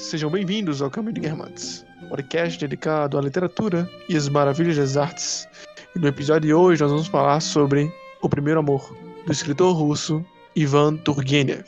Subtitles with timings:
[0.00, 5.46] Sejam bem-vindos ao Caminho de Guermantes, podcast dedicado à literatura e às maravilhas das artes.
[5.94, 7.92] E no episódio de hoje nós vamos falar sobre
[8.22, 8.96] O Primeiro Amor,
[9.26, 10.24] do escritor russo
[10.56, 11.66] Ivan Turgenev.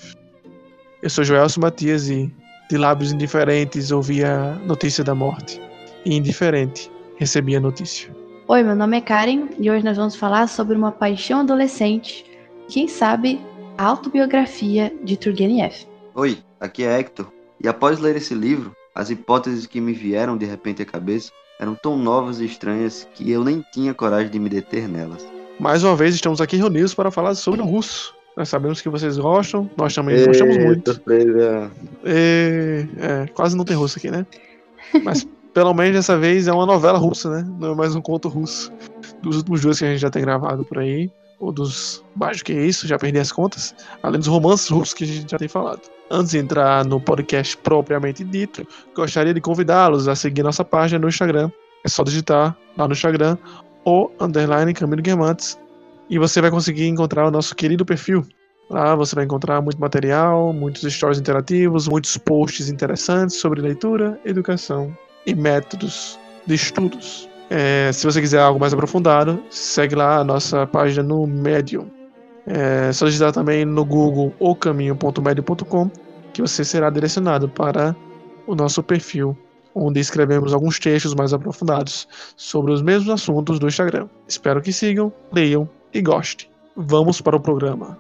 [1.02, 2.34] Eu sou Joelso Matias e,
[2.70, 5.60] de lábios indiferentes, ouvi a notícia da morte.
[6.06, 8.10] E indiferente, recebi a notícia.
[8.48, 12.24] Oi, meu nome é Karen e hoje nós vamos falar sobre uma paixão adolescente,
[12.66, 13.38] quem sabe
[13.76, 15.86] a autobiografia de Turgenev.
[16.14, 17.30] Oi, aqui é Hector
[17.62, 21.30] e após ler esse livro, as hipóteses que me vieram de repente à cabeça
[21.60, 25.24] eram tão novas e estranhas que eu nem tinha coragem de me deter nelas.
[25.60, 28.14] Mais uma vez estamos aqui reunidos para falar sobre o russo.
[28.36, 30.92] Nós sabemos que vocês gostam, nós também gostamos muito.
[30.92, 31.70] Surpresa.
[32.04, 34.26] E, é, quase não tem russo aqui, né?
[35.04, 37.48] Mas pelo menos dessa vez é uma novela russa, né?
[37.60, 38.72] Não é mais um conto russo.
[39.22, 42.44] Dos últimos dois que a gente já tem gravado por aí, ou dos mais do
[42.44, 45.48] que isso, já perdi as contas, além dos romances russos que a gente já tem
[45.48, 45.80] falado.
[46.08, 51.08] Antes de entrar no podcast propriamente dito, gostaria de convidá-los a seguir nossa página no
[51.08, 51.50] Instagram.
[51.84, 53.36] É só digitar lá no Instagram
[53.84, 55.58] o underline Camilo Guermantes
[56.08, 58.24] e você vai conseguir encontrar o nosso querido perfil.
[58.70, 64.96] Lá você vai encontrar muito material, muitos stories interativos, muitos posts interessantes sobre leitura, educação
[65.26, 67.31] e métodos de estudos.
[67.54, 71.86] É, se você quiser algo mais aprofundado, segue lá a nossa página no Medium.
[72.46, 75.90] É só digitar também no Google ocaminho.medium.com
[76.32, 77.94] que você será direcionado para
[78.46, 79.36] o nosso perfil,
[79.74, 84.08] onde escrevemos alguns textos mais aprofundados sobre os mesmos assuntos do Instagram.
[84.26, 86.48] Espero que sigam, leiam e gostem.
[86.74, 87.98] Vamos para o programa.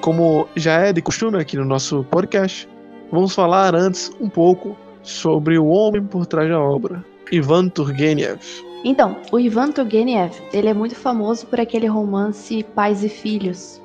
[0.00, 2.68] Como já é de costume aqui no nosso podcast,
[3.10, 8.40] vamos falar antes um pouco sobre o homem por trás da obra, Ivan Turgenev.
[8.84, 13.80] Então, o Ivan Turgenev, ele é muito famoso por aquele romance Pais e Filhos,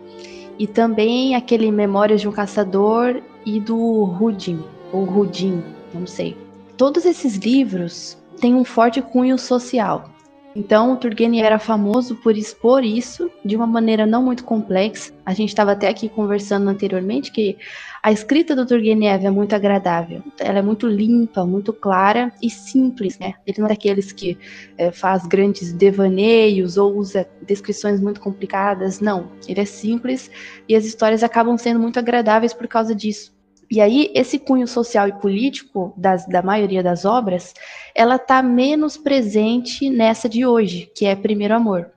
[0.58, 5.62] e também aquele Memórias de um Caçador e do Rudin, ou Rudin,
[5.94, 6.38] não sei.
[6.78, 10.10] Todos esses livros têm um forte cunho social.
[10.56, 15.14] Então, Turgenev era famoso por expor isso de uma maneira não muito complexa.
[15.26, 17.58] A gente estava até aqui conversando anteriormente que
[18.02, 20.24] a escrita do Turgenev é muito agradável.
[20.40, 23.34] Ela é muito limpa, muito clara e simples, né?
[23.46, 24.38] Ele não é daqueles que
[24.78, 29.02] é, faz grandes devaneios ou usa descrições muito complicadas.
[29.02, 30.32] Não, ele é simples
[30.70, 33.35] e as histórias acabam sendo muito agradáveis por causa disso.
[33.70, 37.54] E aí, esse cunho social e político das, da maioria das obras,
[37.94, 41.92] ela está menos presente nessa de hoje, que é Primeiro Amor.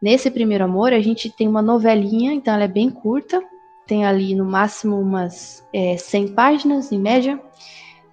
[0.00, 3.42] Nesse Primeiro Amor, a gente tem uma novelinha, então ela é bem curta,
[3.86, 7.40] tem ali no máximo umas é, 100 páginas, em média,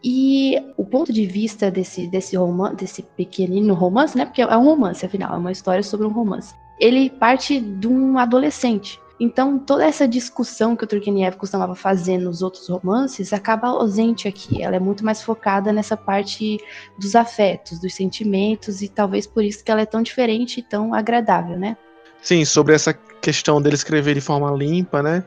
[0.04, 2.38] e o ponto de vista desse, desse,
[2.78, 6.56] desse pequenino romance, né, porque é um romance, afinal, é uma história sobre um romance,
[6.80, 12.42] ele parte de um adolescente, então, toda essa discussão que o Turgenev costumava fazer nos
[12.42, 14.62] outros romances acaba ausente aqui.
[14.62, 16.60] Ela é muito mais focada nessa parte
[17.00, 20.94] dos afetos, dos sentimentos, e talvez por isso que ela é tão diferente e tão
[20.94, 21.78] agradável, né?
[22.22, 25.24] Sim, sobre essa questão dele escrever de forma limpa, né?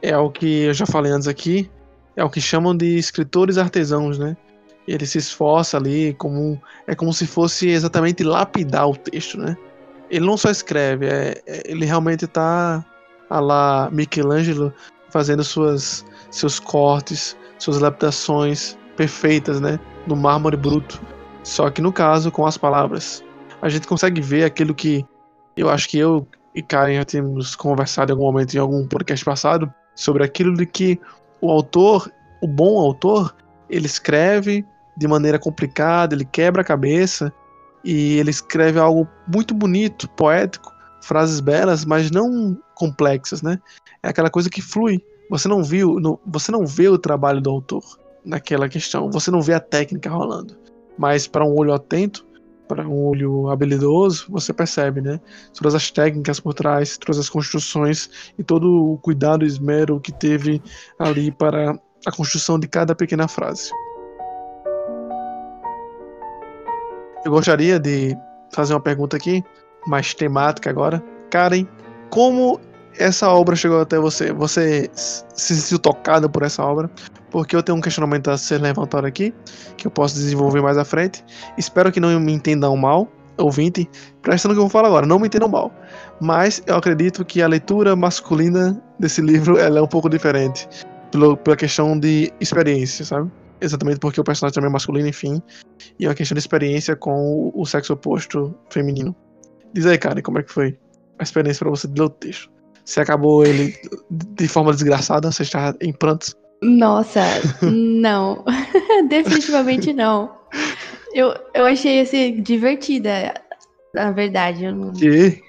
[0.00, 1.68] É o que eu já falei antes aqui,
[2.14, 4.36] é o que chamam de escritores artesãos, né?
[4.86, 9.56] Ele se esforça ali como é como se fosse exatamente lapidar o texto, né?
[10.10, 12.84] Ele não só escreve, é, é ele realmente está
[13.32, 14.72] a lá Michelangelo
[15.10, 21.00] fazendo suas, seus cortes, suas adaptações perfeitas, né, no mármore bruto.
[21.42, 23.24] Só que no caso com as palavras,
[23.60, 25.04] a gente consegue ver aquilo que
[25.56, 29.24] eu acho que eu e Karen já temos conversado em algum momento em algum podcast
[29.24, 31.00] passado sobre aquilo de que
[31.40, 32.10] o autor,
[32.42, 33.34] o bom autor,
[33.68, 34.64] ele escreve
[34.96, 37.32] de maneira complicada, ele quebra a cabeça
[37.84, 40.72] e ele escreve algo muito bonito, poético,
[41.02, 43.58] frases belas, mas não complexas, né?
[44.02, 45.04] É aquela coisa que flui.
[45.30, 45.96] Você não viu,
[46.26, 47.82] você não vê o trabalho do autor
[48.24, 50.56] naquela questão, você não vê a técnica rolando.
[50.96, 52.26] Mas para um olho atento,
[52.68, 55.20] para um olho habilidoso, você percebe, né?
[55.54, 60.12] Todas as técnicas por trás, todas as construções e todo o cuidado e esmero que
[60.12, 60.62] teve
[60.98, 63.70] ali para a construção de cada pequena frase.
[67.24, 68.16] Eu gostaria de
[68.52, 69.44] fazer uma pergunta aqui
[69.86, 71.02] mais temática agora.
[71.30, 71.66] Karen,
[72.10, 72.60] como
[72.98, 74.32] essa obra chegou até você?
[74.32, 76.90] Você se sentiu tocada por essa obra?
[77.30, 79.32] Porque eu tenho um questionamento a ser levantado aqui,
[79.76, 81.24] que eu posso desenvolver mais à frente.
[81.56, 83.08] Espero que não me entendam mal,
[83.38, 83.88] ouvinte.
[84.20, 85.72] Presta no que eu vou falar agora, não me entendam mal.
[86.20, 90.68] Mas eu acredito que a leitura masculina desse livro ela é um pouco diferente.
[91.10, 93.30] Pela, pela questão de experiência, sabe?
[93.60, 95.40] Exatamente porque o personagem também é masculino, enfim.
[95.98, 97.12] E é uma questão de experiência com
[97.54, 99.14] o, o sexo oposto feminino.
[99.72, 100.78] Diz aí, cara, como é que foi
[101.18, 102.50] a experiência para você de ler o texto?
[102.84, 103.74] Você acabou ele
[104.10, 106.36] de forma desgraçada, você está em prantos.
[106.62, 107.20] Nossa,
[107.62, 108.44] não.
[109.08, 110.36] Definitivamente não.
[111.14, 113.34] Eu, eu achei assim, divertida,
[113.94, 114.64] na verdade.
[114.64, 115.40] Eu não, Que?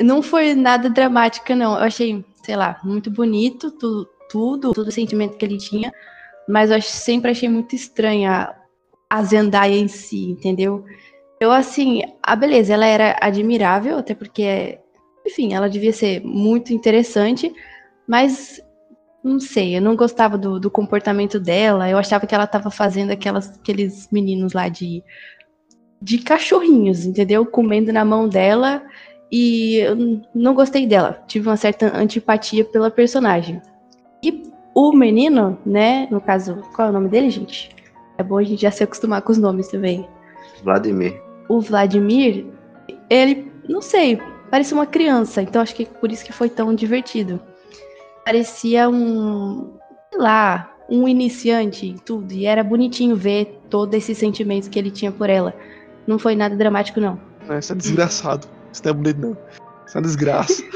[0.00, 1.72] não foi nada dramática, não.
[1.76, 5.92] Eu achei, sei lá, muito bonito tu, tudo, todo o sentimento que ele tinha.
[6.48, 8.54] Mas eu sempre achei muito estranha
[9.10, 10.84] a Zendaya em si, entendeu?
[11.40, 14.78] Eu, assim, a beleza, ela era admirável, até porque,
[15.26, 17.52] enfim, ela devia ser muito interessante,
[18.06, 18.60] mas
[19.22, 21.88] não sei, eu não gostava do, do comportamento dela.
[21.88, 25.02] Eu achava que ela tava fazendo aquelas, aqueles meninos lá de,
[26.00, 27.44] de cachorrinhos, entendeu?
[27.46, 28.82] Comendo na mão dela.
[29.30, 31.22] E eu não gostei dela.
[31.26, 33.60] Tive uma certa antipatia pela personagem.
[34.22, 34.42] E
[34.74, 36.08] o menino, né?
[36.10, 37.70] No caso, qual é o nome dele, gente?
[38.16, 40.08] É bom a gente já se acostumar com os nomes também.
[40.62, 41.27] Vladimir.
[41.48, 42.46] O Vladimir,
[43.08, 45.42] ele, não sei, parecia uma criança.
[45.42, 47.40] Então acho que por isso que foi tão divertido.
[48.24, 49.78] Parecia um,
[50.10, 52.32] sei lá, um iniciante em tudo.
[52.32, 55.54] E era bonitinho ver todo esse sentimento que ele tinha por ela.
[56.06, 57.18] Não foi nada dramático, não.
[57.58, 58.46] Isso é desgraçado.
[58.72, 59.32] Isso não é bonito, não.
[59.86, 60.62] Isso é uma desgraça.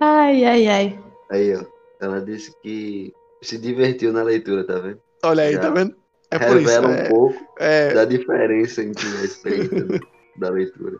[0.00, 1.00] Ai, ai, ai.
[1.30, 1.64] Aí, ó.
[2.00, 3.12] Ela disse que
[3.42, 5.00] se divertiu na leitura, tá vendo?
[5.24, 5.60] Olha aí, Já.
[5.60, 5.96] tá vendo?
[6.30, 6.68] É por isso.
[6.68, 9.86] Revela um É, pouco é, da diferença entre a experiência
[10.38, 10.96] da leitura.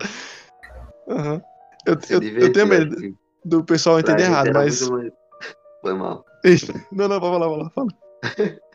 [1.08, 1.42] aham.
[1.86, 3.14] eu, eu, eu tenho acho medo que
[3.44, 4.80] do pessoal pra entender errado, mas.
[4.88, 5.12] mais-
[5.82, 6.24] Foi mal.
[6.44, 7.88] Ixi, Não, não, vai lá, vai lá, fala.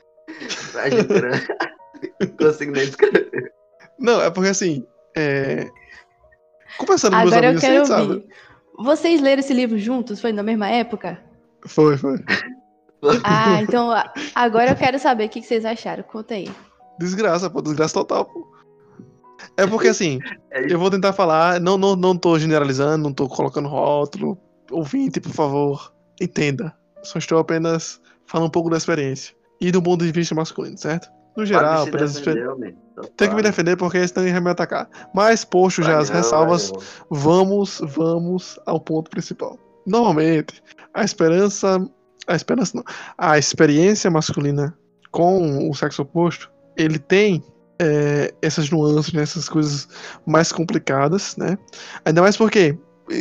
[0.81, 1.31] A gente era...
[2.19, 3.53] Não consigo nem descrever.
[4.00, 4.85] Não, é porque assim.
[5.15, 5.69] É...
[6.77, 8.13] Conversando com meus Agora eu amigos, quero assim, sabe?
[8.13, 8.27] ouvir.
[8.79, 10.19] Vocês leram esse livro juntos?
[10.19, 11.21] Foi na mesma época?
[11.67, 12.17] Foi, foi.
[13.23, 13.89] Ah, então
[14.35, 16.03] agora eu quero saber o que vocês acharam.
[16.03, 16.50] Conta aí.
[17.00, 18.51] Desgraça, pô, desgraça total, pô.
[19.57, 20.19] É porque assim,
[20.51, 24.38] É eu vou tentar falar, não, não, não tô generalizando, não tô colocando rótulo.
[24.71, 26.73] Ouvinte, por favor, entenda.
[27.03, 29.35] Só estou apenas falando um pouco da experiência.
[29.59, 31.09] E do ponto de vista masculino, certo?
[31.35, 31.85] No geral,
[33.17, 34.88] tem que me defender porque senão ia me atacar.
[35.15, 36.71] Mas, posto já as ressalvas,
[37.09, 39.57] vamos, vamos ao ponto principal.
[39.85, 40.61] Normalmente,
[40.94, 41.79] a esperança,
[42.28, 42.84] a esperança não,
[43.18, 44.78] a experiência masculina
[45.12, 47.44] com o sexo oposto, ele tem
[47.80, 49.88] é, essas nuances, né, essas coisas
[50.25, 51.58] mais complicadas, né?
[52.06, 52.78] Ainda mais porque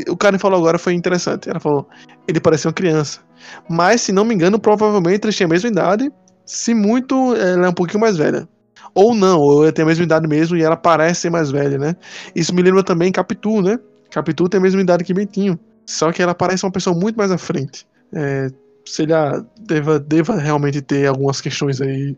[0.08, 1.50] o cara falou agora foi interessante.
[1.50, 1.88] Ela falou,
[2.26, 3.20] ele parecia uma criança,
[3.68, 6.10] mas se não me engano, provavelmente eles tinham a mesma idade.
[6.44, 8.48] Se muito, ela é um pouquinho mais velha.
[8.94, 11.78] Ou não, ou ela tem a mesma idade mesmo e ela parece ser mais velha,
[11.78, 11.96] né?
[12.34, 13.78] Isso me lembra também Capitu, né?
[14.10, 15.58] Capitu tem a mesma idade que Bentinho.
[15.86, 17.86] Só que ela parece uma pessoa muito mais à frente.
[18.14, 18.48] É,
[18.84, 22.16] sei lá, deva, deva realmente ter algumas questões aí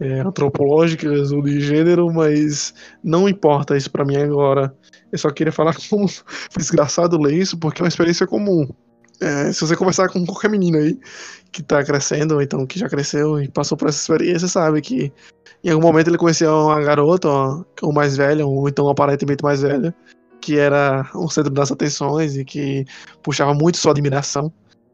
[0.00, 2.74] é, antropológicas ou de gênero, mas
[3.04, 4.74] não importa isso pra mim agora.
[5.12, 6.06] Eu só queria falar como
[6.56, 8.66] desgraçado ler isso, porque é uma experiência comum.
[9.20, 10.98] É, se você conversar com qualquer menino aí
[11.52, 15.12] que tá crescendo, ou então que já cresceu e passou por essa experiência, sabe que
[15.62, 17.28] em algum momento ele conhecia uma garota,
[17.82, 19.94] ou mais velha, ou então aparentemente mais velha,
[20.40, 22.86] que era o centro das atenções e que
[23.22, 24.50] puxava muito sua admiração.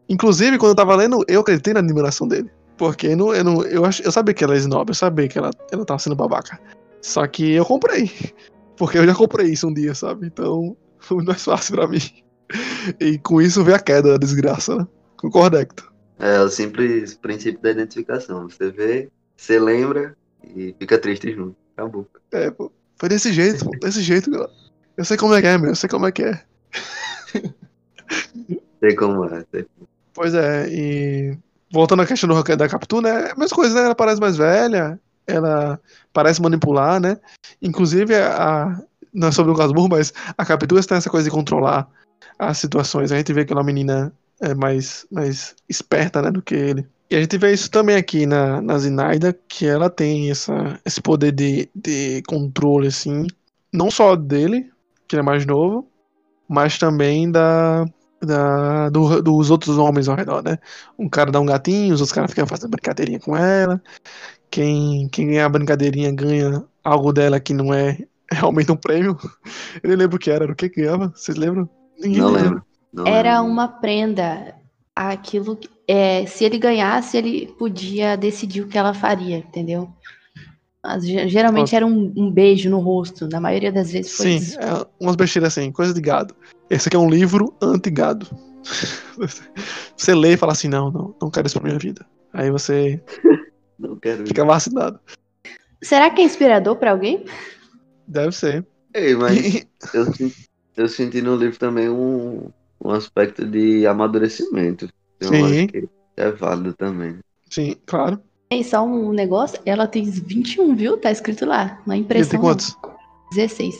[0.08, 2.50] Inclusive, quando eu tava lendo, eu acreditei na admiração dele.
[2.76, 5.28] Porque eu, não, eu, não, eu, ach, eu sabia que ela é snob, eu sabia
[5.28, 6.60] que ela, ela tava sendo babaca.
[7.00, 8.10] Só que eu comprei.
[8.76, 10.26] Porque eu já comprei isso um dia, sabe?
[10.26, 12.00] Então foi muito mais fácil pra mim.
[13.00, 14.86] E com isso veio a queda, a desgraça, né?
[15.16, 15.90] Concordo, Hector.
[16.18, 18.48] É o simples princípio da identificação.
[18.48, 20.16] Você vê, você lembra
[20.54, 21.56] e fica triste junto.
[21.76, 22.06] Acabou.
[22.32, 22.70] É, pô.
[22.96, 23.70] Foi desse jeito, pô.
[23.80, 24.52] Desse jeito, galera.
[24.96, 25.70] Eu sei como é que é, meu.
[25.70, 26.42] Eu sei como é que é.
[28.80, 29.44] Sei como é.
[29.50, 29.66] sei.
[30.16, 31.38] Pois é, e
[31.70, 33.28] voltando à questão do, da Capitu, né?
[33.28, 33.82] É a mesma coisa, né?
[33.82, 35.78] Ela parece mais velha, ela
[36.10, 37.18] parece manipular, né?
[37.60, 38.80] Inclusive, a,
[39.12, 41.86] não é sobre o caso burro, mas a Capitu tem essa coisa de controlar
[42.38, 43.12] as situações.
[43.12, 46.54] A gente vê que ela é uma menina é, mais, mais esperta, né, do que
[46.54, 46.86] ele.
[47.10, 51.02] E a gente vê isso também aqui na, na Zinaida, que ela tem essa, esse
[51.02, 53.26] poder de, de controle, assim,
[53.70, 54.70] não só dele,
[55.06, 55.86] que ele é mais novo,
[56.48, 57.84] mas também da,
[58.26, 60.58] da, do- dos outros homens ao redor, né?
[60.98, 63.80] Um cara dá um gatinho, os outros caras ficam fazendo brincadeirinha com ela.
[64.50, 67.98] Quem, quem ganhar a brincadeirinha ganha algo dela que não é
[68.30, 69.16] realmente um prêmio.
[69.82, 71.12] Eu nem lembro o que era, era o que que ganhava?
[71.14, 71.68] Vocês lembram?
[71.98, 72.48] Ninguém Não lembra.
[72.50, 72.64] lembro.
[72.92, 73.52] Não Era lembro.
[73.52, 74.54] uma prenda.
[74.94, 79.88] Aquilo que- é, se ele ganhasse, ele podia decidir o que ela faria, entendeu?
[81.00, 83.28] Geralmente era um, um beijo no rosto.
[83.28, 84.60] Na maioria das vezes foi Sim, isso.
[84.60, 86.34] é umas besteiras assim, coisa de gado.
[86.70, 88.26] Esse aqui é um livro anti-gado.
[89.96, 92.04] Você lê e fala assim, não, não, não quero isso pra minha vida.
[92.32, 93.00] Aí você
[93.78, 94.28] Não quero ir.
[94.28, 95.00] fica vacinado.
[95.82, 97.24] Será que é inspirador pra alguém?
[98.06, 98.66] Deve ser.
[98.94, 100.06] Ei, mas eu
[100.76, 102.50] eu senti no livro também um,
[102.84, 104.88] um aspecto de amadurecimento.
[105.20, 105.44] Eu Sim.
[105.44, 107.18] acho que é válido também.
[107.50, 108.20] Sim, claro.
[108.50, 110.96] E só um negócio, ela tem 21, viu?
[110.96, 112.30] Tá escrito lá, na impressão.
[112.30, 112.76] tem quantos?
[113.32, 113.74] 16.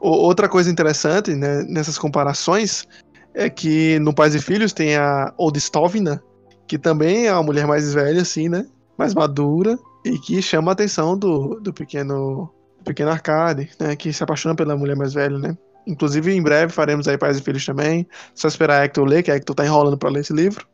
[0.00, 2.86] O- Outra coisa interessante né, nessas comparações
[3.34, 6.22] é que no Pais e Filhos tem a Odistovna,
[6.66, 8.66] que também é uma mulher mais velha, assim, né?
[8.96, 13.94] Mais madura, e que chama a atenção do, do pequeno do pequeno Arcade, né?
[13.94, 15.56] Que se apaixona pela mulher mais velha, né?
[15.86, 18.06] Inclusive, em breve faremos aí Pais e Filhos também.
[18.34, 20.66] Só esperar a Hector ler, que a Hector tá enrolando pra ler esse livro.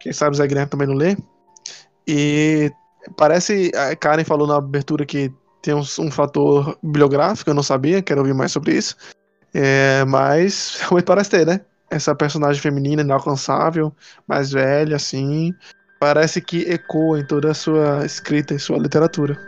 [0.00, 1.16] Quem sabe o Zé Guilherme também não lê.
[2.06, 2.70] E
[3.16, 5.32] parece, a Karen falou na abertura que
[5.62, 8.96] tem um, um fator bibliográfico, eu não sabia, quero ouvir mais sobre isso.
[9.54, 11.60] É, mas realmente parece ter, né?
[11.90, 13.94] Essa personagem feminina inalcançável,
[14.26, 15.54] mais velha, assim.
[16.00, 19.38] Parece que ecoa em toda a sua escrita e sua literatura.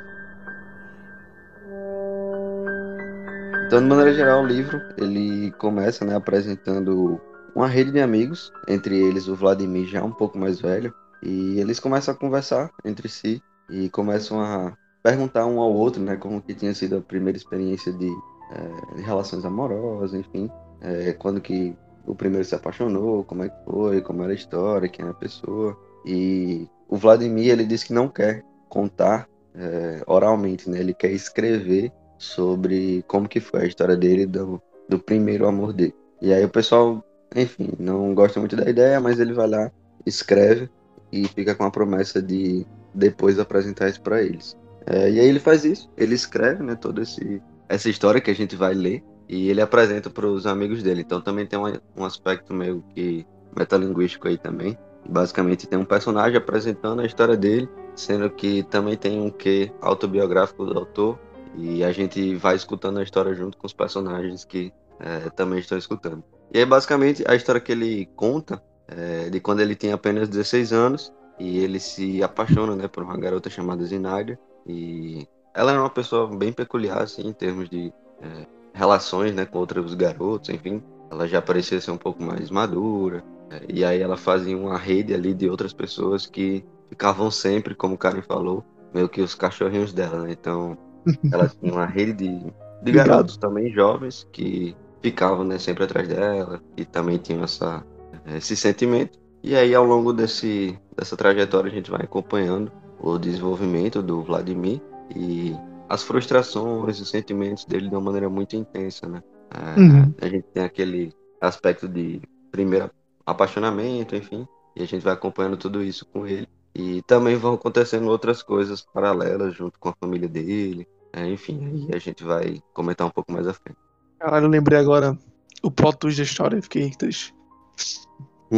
[3.66, 7.20] Então, de maneira geral, o livro ele começa né, apresentando
[7.56, 11.80] uma rede de amigos, entre eles o Vladimir já um pouco mais velho, e eles
[11.80, 16.54] começam a conversar entre si e começam a perguntar um ao outro, né, como que
[16.54, 22.14] tinha sido a primeira experiência de, eh, de relações amorosas, enfim, eh, quando que o
[22.14, 25.76] primeiro se apaixonou, como é que foi, como era a história, quem era a pessoa.
[26.06, 31.92] E o Vladimir ele disse que não quer contar eh, oralmente, né, ele quer escrever
[32.18, 35.94] sobre como que foi a história dele do, do primeiro amor dele.
[36.20, 37.04] E aí o pessoal,
[37.34, 39.70] enfim, não gosta muito da ideia, mas ele vai lá,
[40.06, 40.70] escreve
[41.14, 44.56] e fica com a promessa de depois apresentar isso para eles.
[44.84, 48.34] É, e aí ele faz isso, ele escreve, né, toda esse, essa história que a
[48.34, 51.02] gente vai ler e ele apresenta para os amigos dele.
[51.02, 53.24] Então também tem um, aspecto meio que
[53.56, 54.76] metalinguístico aí também.
[55.08, 60.66] Basicamente tem um personagem apresentando a história dele, sendo que também tem um quê autobiográfico
[60.66, 61.18] do autor
[61.56, 65.78] e a gente vai escutando a história junto com os personagens que é, também estão
[65.78, 66.24] escutando.
[66.52, 70.72] E aí, basicamente, a história que ele conta é de quando ele tem apenas 16
[70.72, 74.38] anos e ele se apaixona né, por uma garota chamada Zinaida.
[74.66, 79.58] E ela era uma pessoa bem peculiar, assim, em termos de é, relações né, com
[79.58, 80.82] outros garotos, enfim.
[81.10, 83.22] Ela já parecia ser um pouco mais madura.
[83.50, 87.94] é, e aí ela fazia uma rede ali de outras pessoas que ficavam sempre, como
[87.94, 90.32] o Karen falou, meio que os cachorrinhos dela, né?
[90.32, 90.78] Então,
[91.32, 96.62] ela tinha uma rede de, de garotos também jovens que ficavam né, sempre atrás dela
[96.76, 97.84] e também tinham essa,
[98.26, 99.18] esse sentimento.
[99.42, 104.80] E aí, ao longo desse, dessa trajetória, a gente vai acompanhando o desenvolvimento do Vladimir
[105.14, 105.54] e
[105.88, 109.22] as frustrações, os sentimentos dele de uma maneira muito intensa, né?
[109.50, 110.14] É, Uhum.
[110.20, 112.90] A gente tem aquele aspecto de primeiro
[113.26, 116.48] apaixonamento, enfim, e a gente vai acompanhando tudo isso com ele.
[116.74, 120.88] E também vão acontecendo outras coisas paralelas junto com a família dele.
[121.12, 123.78] É, enfim, aí a gente vai comentar um pouco mais à frente.
[124.18, 125.16] Caralho, eu lembrei agora
[125.62, 127.32] o plot twist da história, fiquei triste.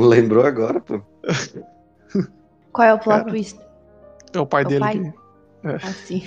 [0.05, 1.00] Lembrou agora, pô?
[2.73, 3.31] Qual é o plot Cara.
[3.31, 3.59] twist?
[4.33, 4.99] É o pai É o dele pai?
[4.99, 5.87] que.
[5.87, 6.23] Assim.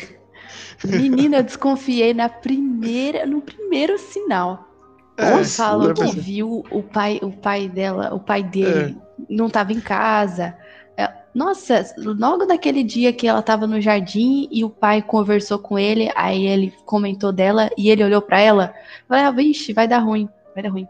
[0.83, 4.65] Menina, eu desconfiei na primeira, no primeiro sinal.
[5.17, 8.97] É, falou que viu o pai, o pai dela, o pai dele
[9.29, 10.55] não estava em casa.
[10.95, 15.77] É, Nossa, logo naquele dia que ela estava no jardim e o pai conversou com
[15.77, 18.73] ele, aí ele comentou dela e ele olhou pra ela,
[19.07, 20.87] falou: ah, vixe, vai dar ruim, vai dar ruim.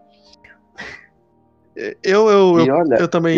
[2.04, 3.38] Eu, eu, eu, olha, eu também.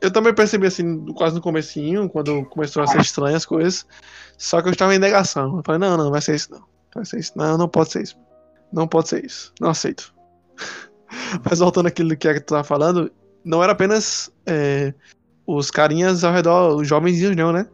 [0.00, 3.86] Eu também percebi assim, quase no comecinho, quando começou a ser estranhas as coisas.
[4.36, 5.56] Só que eu estava em negação.
[5.56, 6.62] Eu falei, não, não, vai ser isso não.
[6.94, 7.32] Vai ser isso.
[7.36, 8.16] Não, não pode ser isso.
[8.72, 9.52] Não pode ser isso.
[9.60, 10.14] Não aceito.
[11.48, 13.10] Mas voltando àquilo que tu tava falando,
[13.44, 14.92] não era apenas é,
[15.46, 17.66] os carinhas ao redor, os jovenzinhos não, né?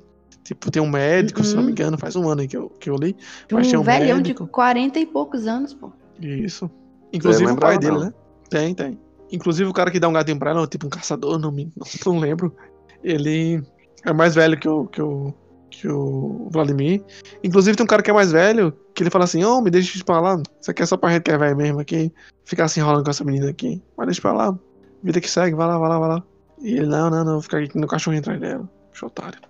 [0.45, 1.73] Tipo, tem um médico, se não me Uhum.
[1.73, 3.13] engano, faz um ano aí que eu, que eu li.
[3.47, 4.45] Tem Mas um tinha um velhão médico.
[4.45, 5.93] de 40 e poucos anos, pô.
[6.21, 6.71] Isso.
[7.13, 8.05] Inclusive o pai dele, não.
[8.07, 8.13] né?
[8.49, 8.99] Tem, tem.
[9.33, 11.73] Inclusive o cara que dá um gatinho pra ela, tipo um caçador, não, me,
[12.05, 12.55] não, lembro.
[13.03, 13.63] Ele
[14.05, 15.35] é mais velho que o, que o,
[15.71, 17.03] que o Vladimir.
[17.43, 20.05] Inclusive tem um cara que é mais velho, que ele fala assim, ô, me deixa
[20.05, 20.43] pra lá.
[20.61, 22.13] Isso aqui é só pra gente que é velho mesmo aqui.
[22.45, 23.83] Ficar se enrolando com essa menina aqui.
[23.97, 24.59] Mas deixa pra lá.
[25.03, 26.23] Vida que segue, vai lá, vai lá, vai lá.
[26.61, 28.69] E ele, não, não, não, vou ficar aqui no cachorrinho atrás dela.
[28.93, 29.41] Bicho otário.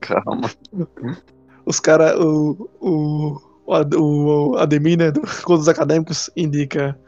[0.00, 0.50] Calma.
[1.64, 6.98] Os caras, o, o, o, o Ademir, né, do Contos Acadêmicos, indica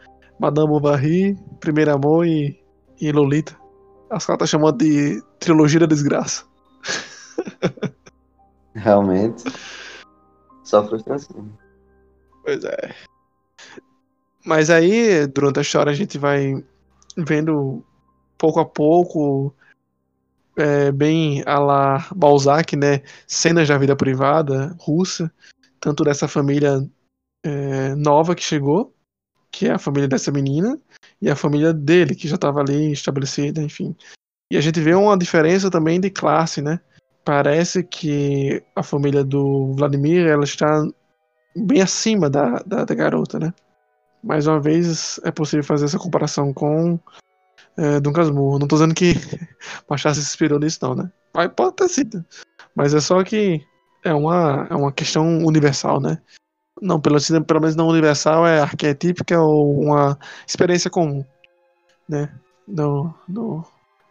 [0.41, 2.59] Madame Bovary, Primeiro Amor e,
[2.99, 3.55] e Lolita.
[4.11, 6.45] Os caras tá chamando de Trilogia da Desgraça.
[8.75, 9.45] Realmente.
[10.65, 11.47] Só frustração.
[12.43, 12.95] Pois é.
[14.43, 16.65] Mas aí, durante a história, a gente vai
[17.15, 17.85] vendo
[18.39, 19.55] pouco a pouco,
[20.57, 23.03] é, bem a la Balzac, né?
[23.27, 25.31] Cenas da vida privada russa,
[25.79, 26.83] tanto dessa família
[27.45, 28.95] é, nova que chegou,
[29.51, 30.79] que é a família dessa menina,
[31.21, 33.95] e a família dele, que já estava ali estabelecida, enfim.
[34.51, 36.81] E a gente vê uma diferença também de classe, né?
[37.25, 40.83] Parece que a família do Vladimir ela está
[41.57, 43.53] bem acima da, da, da garota, né?
[44.23, 46.99] Mais uma vez é possível fazer essa comparação com
[47.77, 48.59] é, Dom Casmurro.
[48.59, 49.15] Não estou dizendo que
[49.89, 51.11] Machado se inspirou nisso, não, né?
[51.57, 52.25] Pode ter sido.
[52.75, 53.65] Mas é só que
[54.05, 56.21] é uma, é uma questão universal, né?
[56.81, 61.25] Não, pelo, pelo menos não universal, é arquetípica ou uma experiência comum,
[62.09, 62.33] né?
[62.67, 63.13] Do,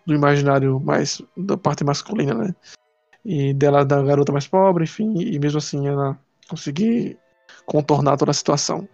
[0.07, 2.55] imaginário mais, da parte masculina, né?
[3.25, 7.17] E dela, da garota mais pobre, enfim, e mesmo assim ela conseguir
[7.65, 8.87] contornar toda a situação.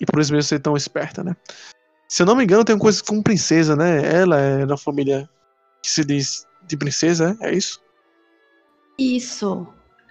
[0.00, 1.36] E por isso mesmo ser tão esperta, né?
[2.08, 4.20] Se eu não me engano, tem coisa com princesa, né?
[4.20, 5.28] Ela é da família
[5.82, 7.80] que se diz de princesa, é isso?
[8.98, 9.66] Isso,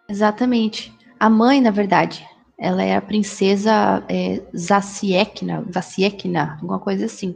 [0.09, 0.95] exatamente.
[1.19, 2.27] A mãe, na verdade,
[2.61, 7.35] ela é a princesa é, Zaciekna, Zaciekna, alguma coisa assim.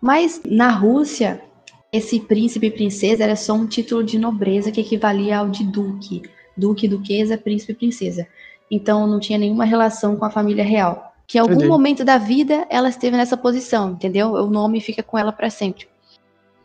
[0.00, 1.40] Mas na Rússia,
[1.92, 6.22] esse príncipe e princesa era só um título de nobreza que equivalia ao de duque.
[6.56, 8.26] Duque, duquesa, príncipe e princesa.
[8.68, 11.14] Então não tinha nenhuma relação com a família real.
[11.24, 11.68] Que em algum Entendi.
[11.68, 14.32] momento da vida ela esteve nessa posição, entendeu?
[14.32, 15.86] O nome fica com ela para sempre.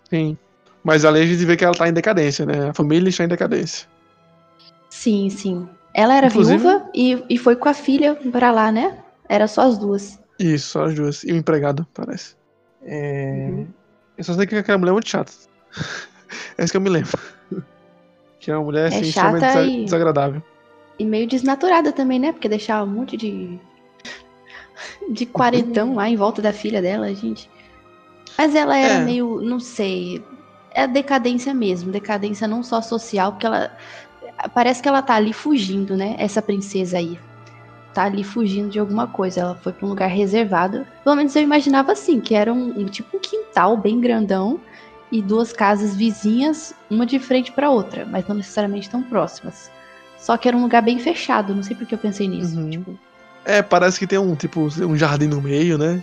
[0.10, 0.36] Sim.
[0.84, 2.70] Mas ali a gente vê que ela tá em decadência, né?
[2.70, 3.88] A família está em decadência.
[4.90, 5.70] Sim, sim.
[5.94, 6.58] Ela era Inclusive...
[6.58, 8.98] viúva e, e foi com a filha para lá, né?
[9.30, 10.20] Era só as duas.
[10.40, 11.24] Isso, só as duas.
[11.24, 12.36] E o empregado, parece.
[12.84, 13.48] É...
[13.50, 13.68] Uhum.
[14.18, 15.32] Eu só sei que aquela mulher é muito chata.
[16.58, 17.18] é isso que eu me lembro.
[18.40, 19.86] que é uma mulher é assim, chata e...
[19.86, 20.42] desagradável.
[20.98, 22.32] E meio desnaturada também, né?
[22.32, 23.60] Porque deixava um monte de.
[25.10, 27.50] de quarentão lá em volta da filha dela, gente.
[28.38, 29.04] Mas ela era é.
[29.04, 30.24] meio, não sei.
[30.72, 31.92] É decadência mesmo.
[31.92, 33.76] Decadência não só social, porque ela
[34.54, 36.16] Parece que ela tá ali fugindo, né?
[36.18, 37.20] Essa princesa aí.
[37.94, 39.42] Tá ali fugindo de alguma coisa.
[39.42, 40.86] Ela foi pra um lugar reservado.
[41.04, 44.60] Pelo menos eu imaginava assim, que era um, um tipo um quintal bem grandão
[45.12, 49.70] e duas casas vizinhas, uma de frente para outra, mas não necessariamente tão próximas.
[50.18, 52.58] Só que era um lugar bem fechado, não sei por que eu pensei nisso.
[52.58, 52.70] Uhum.
[52.72, 53.00] Tipo...
[53.46, 56.02] É, parece que tem um tipo um jardim no meio, né?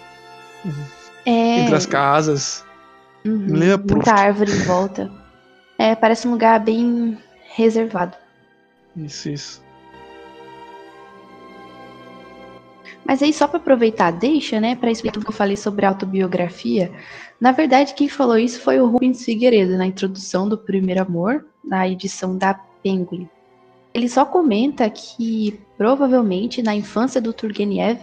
[1.26, 1.60] É...
[1.60, 2.64] Entre as casas.
[3.24, 3.46] Uhum.
[3.90, 5.10] Muita árvore em volta.
[5.76, 7.18] É, parece um lugar bem
[7.54, 8.16] reservado.
[8.96, 9.70] Isso, isso.
[13.04, 16.92] Mas aí, só para aproveitar, deixa, né, para explicar o que eu falei sobre autobiografia.
[17.40, 21.88] Na verdade, quem falou isso foi o Rubens Figueiredo, na introdução do Primeiro Amor, na
[21.88, 23.28] edição da Penguin.
[23.92, 27.98] Ele só comenta que, provavelmente, na infância do Turgenev,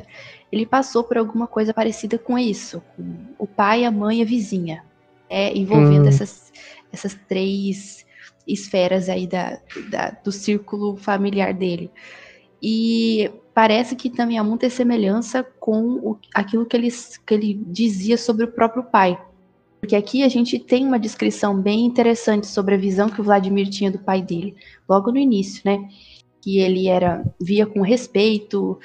[0.52, 4.26] ele passou por alguma coisa parecida com isso, com o pai, a mãe e a
[4.26, 4.84] vizinha,
[5.30, 6.10] é, envolvendo hum.
[6.10, 6.52] essas,
[6.92, 8.06] essas três
[8.48, 11.92] esferas aí da, da, do círculo familiar dele.
[12.62, 16.90] E parece que também há muita semelhança com o, aquilo que ele,
[17.26, 19.20] que ele dizia sobre o próprio pai.
[19.80, 23.70] Porque aqui a gente tem uma descrição bem interessante sobre a visão que o Vladimir
[23.70, 24.56] tinha do pai dele,
[24.90, 25.88] logo no início, né?
[26.42, 28.80] Que ele era via com respeito,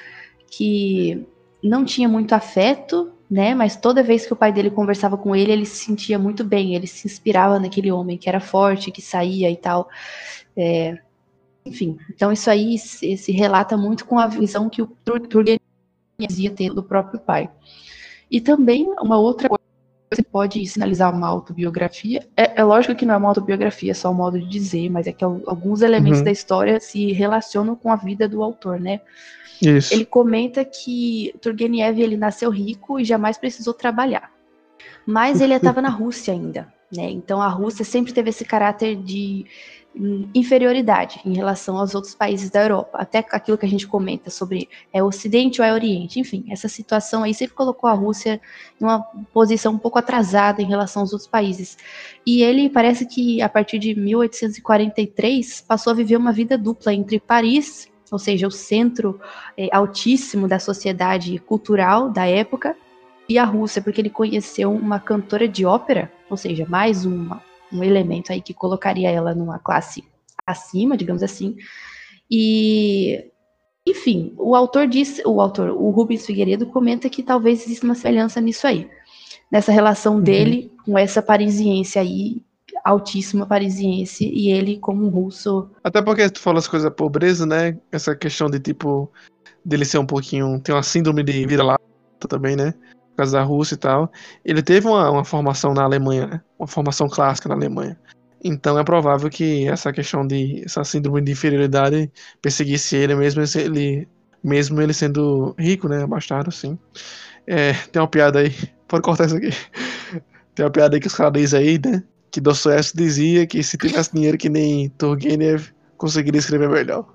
[0.51, 1.25] que
[1.63, 3.55] não tinha muito afeto, né?
[3.55, 6.75] Mas toda vez que o pai dele conversava com ele, ele se sentia muito bem,
[6.75, 9.89] ele se inspirava naquele homem que era forte, que saía e tal.
[10.55, 10.99] É,
[11.65, 15.59] enfim, então isso aí se, se, relata muito com a visão que o Turgenev
[16.19, 17.49] dizia ter do próprio pai.
[18.29, 19.63] E também uma outra coisa
[20.15, 24.09] que pode sinalizar uma autobiografia, é, é, lógico que não é uma autobiografia, é só
[24.11, 26.25] um modo de dizer, mas é que alguns elementos uhum.
[26.25, 29.01] da história se relacionam com a vida do autor, né?
[29.61, 29.93] Isso.
[29.93, 34.31] Ele comenta que Turgenev ele nasceu rico e jamais precisou trabalhar.
[35.05, 37.09] Mas ele estava na Rússia ainda, né?
[37.09, 39.45] Então a Rússia sempre teve esse caráter de
[40.33, 44.67] inferioridade em relação aos outros países da Europa, até aquilo que a gente comenta sobre
[44.91, 48.41] é Ocidente ou é Oriente, enfim, essa situação aí sempre colocou a Rússia
[48.81, 49.01] em uma
[49.31, 51.77] posição um pouco atrasada em relação aos outros países.
[52.25, 57.19] E ele parece que a partir de 1843 passou a viver uma vida dupla entre
[57.19, 59.19] Paris ou seja, o centro
[59.57, 62.77] é, altíssimo da sociedade cultural da época,
[63.27, 67.41] e a Rússia, porque ele conheceu uma cantora de ópera, ou seja, mais uma,
[67.73, 70.03] um elemento aí que colocaria ela numa classe
[70.45, 71.55] acima, digamos assim.
[72.29, 73.31] E,
[73.87, 78.39] enfim, o autor diz, o autor, o Rubens Figueiredo comenta que talvez exista uma semelhança
[78.39, 78.89] nisso aí,
[79.51, 80.21] nessa relação uhum.
[80.21, 82.43] dele com essa parisiense aí
[82.83, 85.69] altíssima parisiense e ele como um russo.
[85.83, 87.77] Até porque tu fala as coisas da pobreza, né?
[87.91, 89.11] Essa questão de tipo
[89.63, 91.81] dele ser um pouquinho tem uma síndrome de vira-lata
[92.27, 92.73] também, né?
[93.13, 94.11] Por causa da Rússia e tal.
[94.43, 96.41] Ele teve uma, uma formação na Alemanha, né?
[96.57, 97.97] Uma formação clássica na Alemanha.
[98.43, 104.07] Então é provável que essa questão de essa síndrome de inferioridade perseguisse ele mesmo ele
[104.43, 106.77] mesmo ele sendo rico, né, bastardo, sim.
[107.47, 108.53] É, tem uma piada aí.
[108.87, 109.49] Pode cortar isso aqui.
[110.53, 112.03] Tem uma piada aí que os caras dizem aí, né?
[112.29, 117.11] Que Dostoiévski dizia que se tivesse dinheiro que nem Turgenev, conseguiria escrever melhor.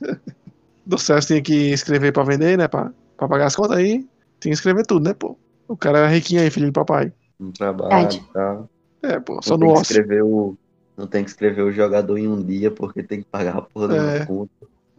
[0.84, 2.68] Dostoiévski tinha que escrever pra vender, né?
[2.68, 4.06] Pra pagar as contas aí.
[4.46, 5.36] Tinha que escrever tudo, né, pô?
[5.66, 7.12] O cara é riquinho aí, filho de papai.
[7.40, 8.70] Um trabalho e tal.
[9.02, 9.92] É, pô, Não só tem no que ócio.
[9.92, 10.56] escrever o.
[10.96, 13.88] Não tem que escrever o jogador em um dia porque tem que pagar a porra
[13.88, 14.24] da É.
[14.24, 14.52] conta.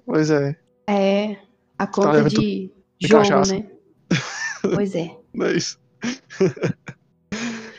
[0.06, 1.38] Pois é, É
[1.80, 3.54] a conta levando de de jogo, cachaça.
[3.56, 3.66] né?
[4.76, 5.16] Pois é.
[5.34, 5.80] não é isso.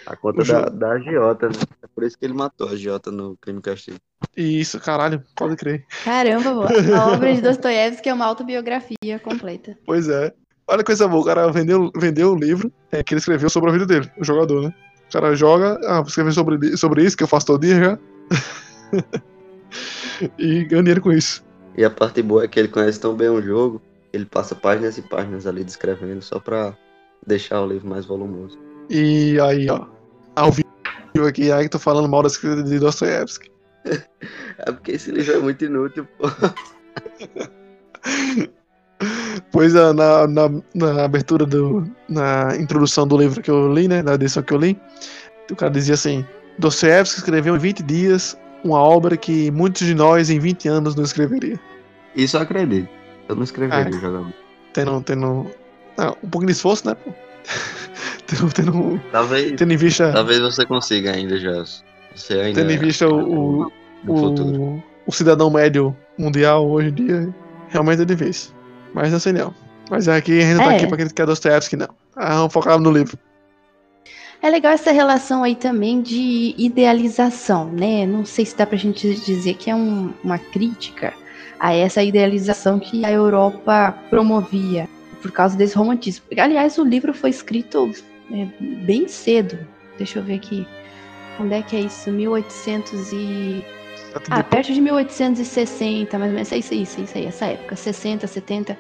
[0.07, 0.70] A conta O da, jogo.
[0.70, 1.54] da agiota, né?
[1.83, 3.98] É por isso que ele matou a agiota no crime castigo.
[4.37, 5.85] Isso, caralho, pode crer.
[6.02, 6.62] Caramba, pô.
[6.94, 9.76] A obra de Dostoiévski é uma autobiografia completa.
[9.85, 10.33] Pois é.
[10.68, 13.70] Olha que coisa boa, o cara vendeu, vendeu o livro é, que ele escreveu sobre
[13.70, 14.74] a vida dele, o jogador, né?
[15.09, 17.98] O cara joga, ah, vou escrever sobre, sobre isso que eu faço todo dia já.
[20.38, 21.42] e ganha dinheiro com isso.
[21.74, 23.81] E a parte boa é que ele conhece tão bem o jogo,
[24.12, 26.76] ele passa páginas e páginas ali descrevendo só pra
[27.26, 28.59] deixar o livro mais volumoso.
[28.90, 29.87] E aí, ó,
[30.37, 30.68] ao vivo
[31.26, 33.50] aqui, aí tô falando mal da escrita de Dostoiévski.
[34.61, 36.26] É porque esse livro é muito inútil, pô.
[39.53, 41.88] Pois é, na, na, na abertura do.
[42.09, 44.03] na introdução do livro que eu li, né?
[44.03, 44.79] Na edição que eu li,
[45.51, 46.24] o cara dizia assim:
[46.59, 51.05] Dostoiévski escreveu em 20 dias uma obra que muitos de nós em 20 anos não
[51.05, 51.59] escreveria.
[52.16, 52.88] Isso eu acredito.
[53.29, 53.88] Eu não escreveria Ah.
[53.88, 54.33] o jogador.
[54.72, 55.01] Tendo.
[55.03, 55.46] tendo
[55.96, 56.94] ah, um pouquinho de esforço, né?
[56.94, 57.12] pô?
[58.27, 60.12] tendo, tendo, Talvez, tendo em vista.
[60.12, 61.83] talvez você consiga ainda, Gelson.
[62.14, 63.72] Você ainda Tendo em vista o, o,
[64.05, 64.62] no futuro.
[64.62, 67.35] o, o cidadão médio mundial hoje em dia,
[67.68, 68.53] realmente é difícil.
[68.94, 69.55] Mas não sei não.
[69.90, 70.77] Mas aqui a gente não tá É.
[70.77, 71.88] aqui pra criticar Dostoiévski, não.
[72.16, 73.18] Ah, vamos focar no livro.
[74.40, 78.07] É legal essa relação aí também de idealização, né?
[78.07, 81.12] Não sei se dá pra gente dizer que é um- uma crítica
[81.59, 84.88] a essa idealização que a Europa promovia
[85.20, 86.24] por causa desse romantismo.
[86.38, 87.90] Aliás, o livro foi escrito
[88.31, 88.46] é,
[88.85, 89.59] bem cedo.
[89.96, 90.68] Deixa eu ver aqui.
[91.40, 92.11] Onde é que é isso?
[92.12, 93.64] 1800 e...
[94.31, 96.53] Ah, perto de 1860, mais ou menos.
[96.53, 97.77] É isso aí, isso aí, isso aí, essa época.
[97.77, 98.79] 60, 70.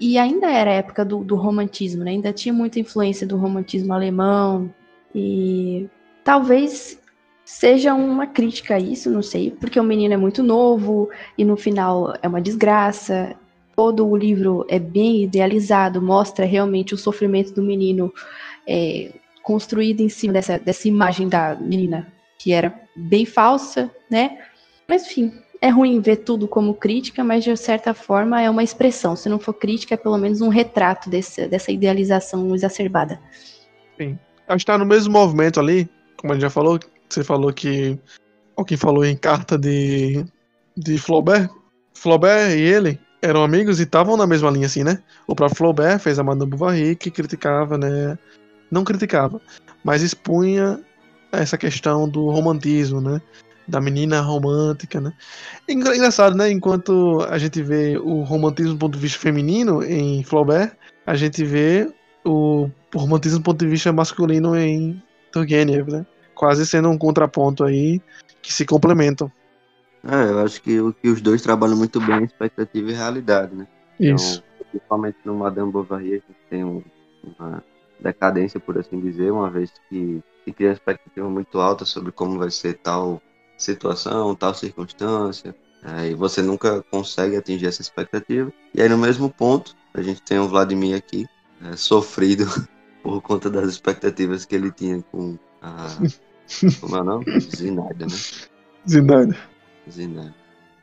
[0.00, 2.12] E ainda era a época do, do romantismo, né?
[2.12, 4.72] Ainda tinha muita influência do romantismo alemão.
[5.14, 5.88] E
[6.24, 6.98] talvez
[7.44, 11.56] seja uma crítica a isso, não sei, porque o menino é muito novo e no
[11.56, 13.34] final é uma desgraça.
[13.76, 18.12] Todo o livro é bem idealizado, mostra realmente o sofrimento do menino
[18.66, 22.06] é, construído em cima dessa, dessa imagem da menina,
[22.42, 24.38] que era bem falsa, né?
[24.88, 29.14] Mas enfim, é ruim ver tudo como crítica, mas de certa forma é uma expressão.
[29.14, 33.20] Se não for crítica, é pelo menos um retrato desse, dessa idealização exacerbada.
[34.48, 36.80] Acho que tá no mesmo movimento ali, como a gente já falou.
[37.08, 37.96] Você falou que.
[38.56, 40.24] Alguém falou em carta de.
[40.76, 41.48] de Flaubert.
[41.94, 45.00] Flaubert e ele eram amigos e estavam na mesma linha, assim, né?
[45.28, 48.18] O próprio Flaubert fez a Madame Bovary, que criticava, né?
[48.68, 49.40] Não criticava,
[49.84, 50.80] mas expunha
[51.32, 53.20] essa questão do romantismo, né?
[53.66, 55.12] Da menina romântica, né?
[55.68, 56.50] Engra- Engraçado, né?
[56.50, 60.72] Enquanto a gente vê o romantismo do ponto de vista feminino em Flaubert,
[61.06, 61.90] a gente vê
[62.24, 66.06] o romantismo do ponto de vista masculino em Turgenev, né?
[66.34, 68.00] Quase sendo um contraponto aí
[68.42, 69.30] que se complementam.
[70.04, 73.66] É, eu acho que, que os dois trabalham muito bem expectativa e realidade, né?
[74.00, 74.42] Então, Isso.
[74.70, 76.82] principalmente no Madame Bovary, a gente tem um-
[77.38, 77.62] uma
[78.00, 82.50] decadência, por assim dizer, uma vez que se cria expectativa muito alta sobre como vai
[82.50, 83.22] ser tal
[83.56, 88.52] situação, tal circunstância, é, e você nunca consegue atingir essa expectativa.
[88.74, 91.26] E aí, no mesmo ponto, a gente tem o Vladimir aqui,
[91.64, 92.46] é, sofrido
[93.02, 95.88] por conta das expectativas que ele tinha com a.
[96.80, 97.40] Como é o nome?
[97.40, 98.12] Zinaida, né?
[98.88, 99.36] Zidane.
[99.90, 100.34] Zidane.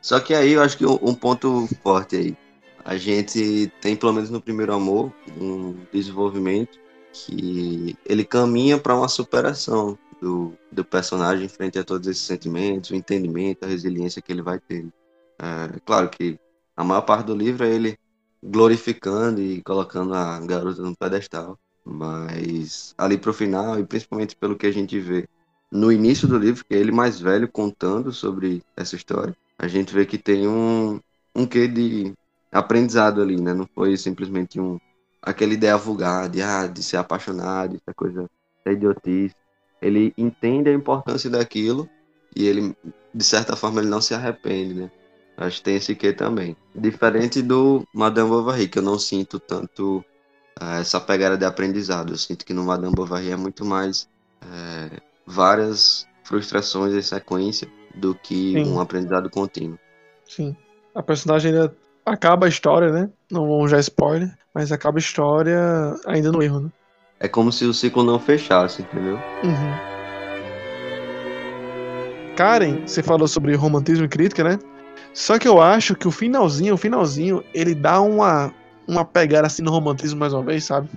[0.02, 2.36] Só que aí eu acho que um ponto forte aí.
[2.84, 6.78] A gente tem, pelo menos no primeiro amor, um desenvolvimento
[7.12, 12.94] que ele caminha para uma superação do, do personagem frente a todos esses sentimentos, o
[12.94, 14.86] entendimento, a resiliência que ele vai ter.
[15.38, 16.38] É, claro que
[16.76, 17.98] a maior parte do livro é ele
[18.42, 21.58] glorificando e colocando a garota no pedestal.
[21.84, 25.26] Mas ali pro final, e principalmente pelo que a gente vê
[25.70, 29.92] no início do livro, que é ele mais velho contando sobre essa história, a gente
[29.92, 31.00] vê que tem um,
[31.34, 32.12] um quê de
[32.52, 33.54] aprendizado ali, né?
[33.54, 34.78] Não foi simplesmente um
[35.22, 38.28] aquela ideia vulgar de, ah, de ser apaixonado, essa coisa
[38.64, 39.34] é idiotice.
[39.80, 41.88] Ele entende a importância daquilo
[42.34, 42.76] e ele,
[43.14, 44.90] de certa forma, ele não se arrepende, né?
[45.36, 46.54] Acho que tem esse quê também.
[46.74, 50.04] Diferente do Madame Bovary, que eu não sinto tanto
[50.60, 52.12] eh, essa pegada de aprendizado.
[52.12, 54.06] Eu sinto que no Madame Bovary é muito mais
[54.42, 58.70] eh, várias frustrações em sequência do que Sim.
[58.70, 59.78] um aprendizado contínuo.
[60.26, 60.54] Sim.
[60.94, 61.70] A personagem, né,
[62.10, 63.08] acaba a história, né?
[63.30, 65.58] Não vamos já spoiler, mas acaba a história
[66.06, 66.70] ainda no erro, né?
[67.18, 69.18] É como se o ciclo não fechasse, entendeu?
[69.44, 69.90] Uhum.
[72.36, 74.58] Karen, você falou sobre romantismo e crítica, né?
[75.12, 78.54] Só que eu acho que o finalzinho, o finalzinho, ele dá uma,
[78.88, 80.88] uma pegada assim no romantismo mais uma vez, sabe?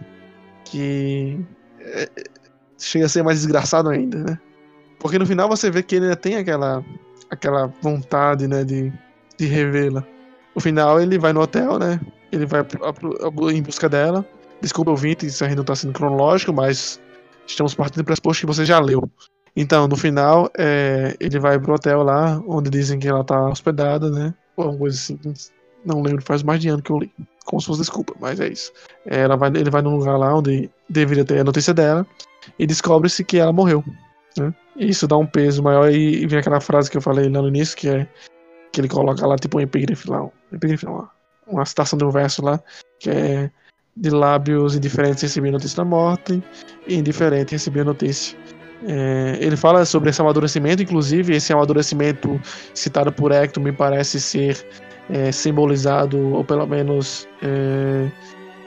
[0.63, 1.39] Que
[1.79, 2.09] é,
[2.77, 4.39] chega a ser mais desgraçado ainda, né?
[4.99, 6.83] Porque no final você vê que ele ainda tem aquela,
[7.29, 8.93] aquela vontade, né, de,
[9.37, 10.05] de revê-la.
[10.55, 11.99] No final ele vai no hotel, né?
[12.31, 12.65] Ele vai
[13.53, 14.25] em busca dela.
[14.61, 16.99] Desculpa, ouvinte, isso ainda não tá sendo cronológico, mas
[17.45, 19.09] estamos partindo do pressuposto que você já leu.
[19.55, 24.09] Então, no final, é, ele vai pro hotel lá, onde dizem que ela tá hospedada,
[24.09, 24.33] né?
[24.55, 25.19] Ou alguma coisa assim.
[25.85, 27.11] Não lembro, faz mais de ano que eu li.
[27.45, 28.71] Como se fosse desculpa, mas é isso.
[29.05, 32.07] É, ela vai, ele vai num lugar lá onde deveria ter a notícia dela
[32.57, 33.83] e descobre-se que ela morreu.
[34.37, 34.53] Né?
[34.77, 37.75] Isso dá um peso maior e vem aquela frase que eu falei lá no início,
[37.75, 38.07] que é
[38.73, 41.07] que ele coloca lá tipo um epígrafe lá, um epígrafe não,
[41.47, 42.59] uma citação de um verso lá,
[42.99, 43.49] que é
[43.95, 46.43] de lábios indiferentes recebi notícia da morte
[46.87, 48.37] e indiferente recebi a notícia.
[48.85, 52.41] É, ele fala sobre esse amadurecimento, inclusive esse amadurecimento
[52.73, 54.65] citado por Hector me parece ser
[55.09, 58.09] é, simbolizado, ou pelo menos é,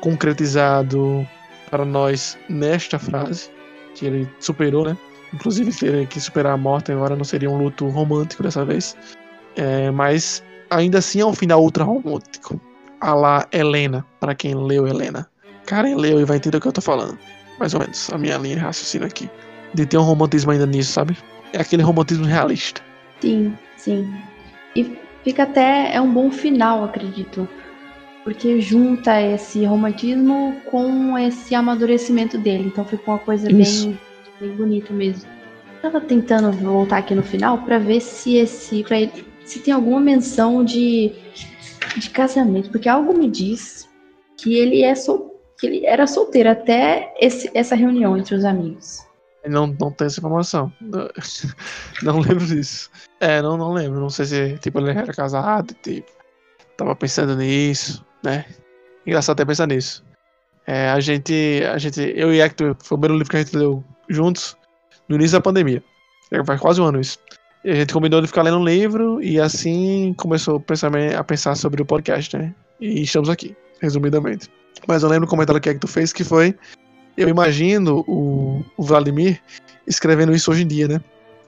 [0.01, 1.27] concretizado
[1.71, 3.51] para nós nesta frase,
[3.95, 4.97] que ele superou, né?
[5.35, 8.97] Inclusive ter que superar a morte agora não seria um luto romântico dessa vez.
[9.57, 12.61] É, mas ainda assim é um final ultra romântico.
[13.01, 15.29] A lá Helena, para quem leu Helena.
[15.67, 17.19] Karen leu e vai entender o que eu tô falando.
[17.59, 19.29] Mais ou menos, a minha linha de raciocínio aqui.
[19.75, 21.17] De ter um romantismo ainda nisso, sabe?
[21.53, 22.81] É aquele romantismo realista.
[23.21, 24.15] Sim, sim.
[24.75, 25.95] E fica até.
[25.95, 27.49] É um bom final, acredito.
[28.25, 32.65] Porque junta esse romantismo com esse amadurecimento dele.
[32.67, 33.99] Então fica uma coisa bem,
[34.41, 35.29] bem bonita mesmo.
[35.75, 38.83] Eu tava tentando voltar aqui no final para ver se esse.
[38.85, 41.13] Pra ele, se tem alguma menção de,
[41.97, 42.71] de casamento.
[42.71, 43.89] Porque algo me diz
[44.37, 49.07] que ele é sol, que ele era solteiro até esse, essa reunião entre os amigos.
[49.49, 50.73] Não, não tem essa informação.
[52.03, 52.91] Não, lembro disso.
[53.21, 54.01] É, não, não lembro.
[54.01, 56.11] Não sei se tipo, ele era casado, tipo.
[56.77, 58.45] Tava pensando nisso, né?
[59.07, 60.05] Engraçado até pensar nisso.
[60.67, 61.63] É, a gente.
[61.73, 62.01] A gente.
[62.15, 64.57] Eu e Hector, foi o primeiro livro que a gente leu juntos
[65.09, 65.83] no início da pandemia.
[66.45, 67.19] Faz quase um ano isso.
[67.67, 70.65] A gente combinou de ficar lendo um livro e assim começou
[71.17, 72.55] a pensar sobre o podcast, né?
[72.81, 74.49] E estamos aqui, resumidamente.
[74.87, 76.55] Mas eu lembro o comentário que Hector fez que foi
[77.17, 79.41] eu imagino o, o Vladimir
[79.87, 81.01] escrevendo isso hoje em dia, né?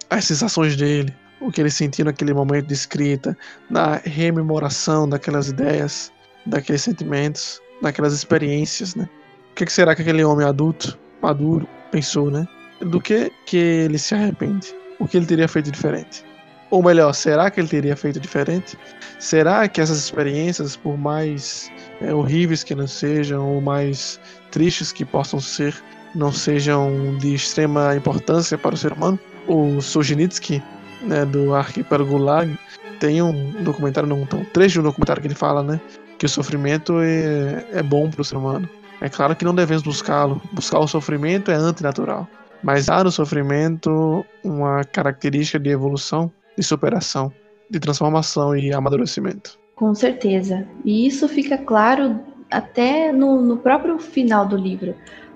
[0.08, 3.36] As sensações dele, o que ele sentiu naquele momento de escrita,
[3.68, 6.10] na rememoração daquelas ideias,
[6.46, 9.08] daqueles sentimentos, daquelas experiências, né?
[9.50, 12.48] O que será que aquele homem adulto, maduro, pensou, né?
[12.80, 14.74] Do que que ele se arrepende?
[14.98, 16.24] O que ele teria feito diferente?
[16.70, 18.76] Ou melhor, será que ele teria feito diferente?
[19.18, 25.04] Será que essas experiências, por mais é, horríveis que não sejam, ou mais tristes que
[25.04, 25.74] possam ser,
[26.14, 29.18] não sejam de extrema importância para o ser humano.
[29.46, 30.62] O Solzhenitsyn,
[31.02, 32.58] né, do Arquipélago Gulag,
[33.00, 35.80] tem um documentário, um trecho de um documentário que ele fala, né,
[36.18, 38.68] que o sofrimento é, é bom para o ser humano.
[39.00, 40.42] É claro que não devemos buscá-lo.
[40.52, 42.28] Buscar o sofrimento é antinatural.
[42.62, 47.32] Mas há no sofrimento uma característica de evolução, de superação,
[47.70, 49.58] de transformação e amadurecimento.
[49.76, 50.66] Com certeza.
[50.84, 52.18] E isso fica claro
[52.50, 54.94] até no, no próprio final do livro.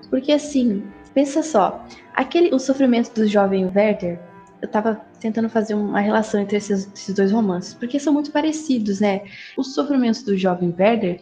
[0.09, 0.83] Porque assim,
[1.13, 4.19] pensa só, aquele o sofrimento do jovem Werther,
[4.61, 8.99] eu tava tentando fazer uma relação entre esses, esses, dois romances, porque são muito parecidos,
[8.99, 9.23] né?
[9.57, 11.19] Os sofrimentos do jovem Werther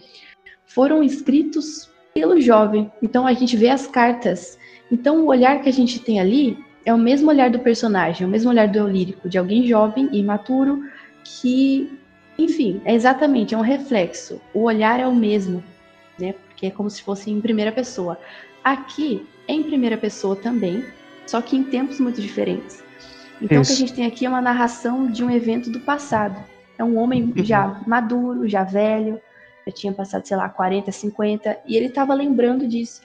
[0.65, 2.91] foram escritos pelo jovem.
[3.01, 4.57] Então a gente vê as cartas.
[4.91, 8.27] Então o olhar que a gente tem ali é o mesmo olhar do personagem, é
[8.27, 10.84] o mesmo olhar do eu lírico, de alguém jovem e imaturo
[11.23, 11.97] que,
[12.38, 14.41] enfim, é exatamente, é um reflexo.
[14.54, 15.63] O olhar é o mesmo
[16.21, 16.34] né?
[16.34, 18.17] Porque é como se fosse em primeira pessoa.
[18.63, 20.86] Aqui é em primeira pessoa também,
[21.25, 22.84] só que em tempos muito diferentes.
[23.41, 23.73] Então Isso.
[23.73, 26.41] o que a gente tem aqui é uma narração de um evento do passado.
[26.77, 27.43] É um homem uhum.
[27.43, 29.19] já maduro, já velho,
[29.65, 33.01] já tinha passado, sei lá, 40, 50, e ele estava lembrando disso.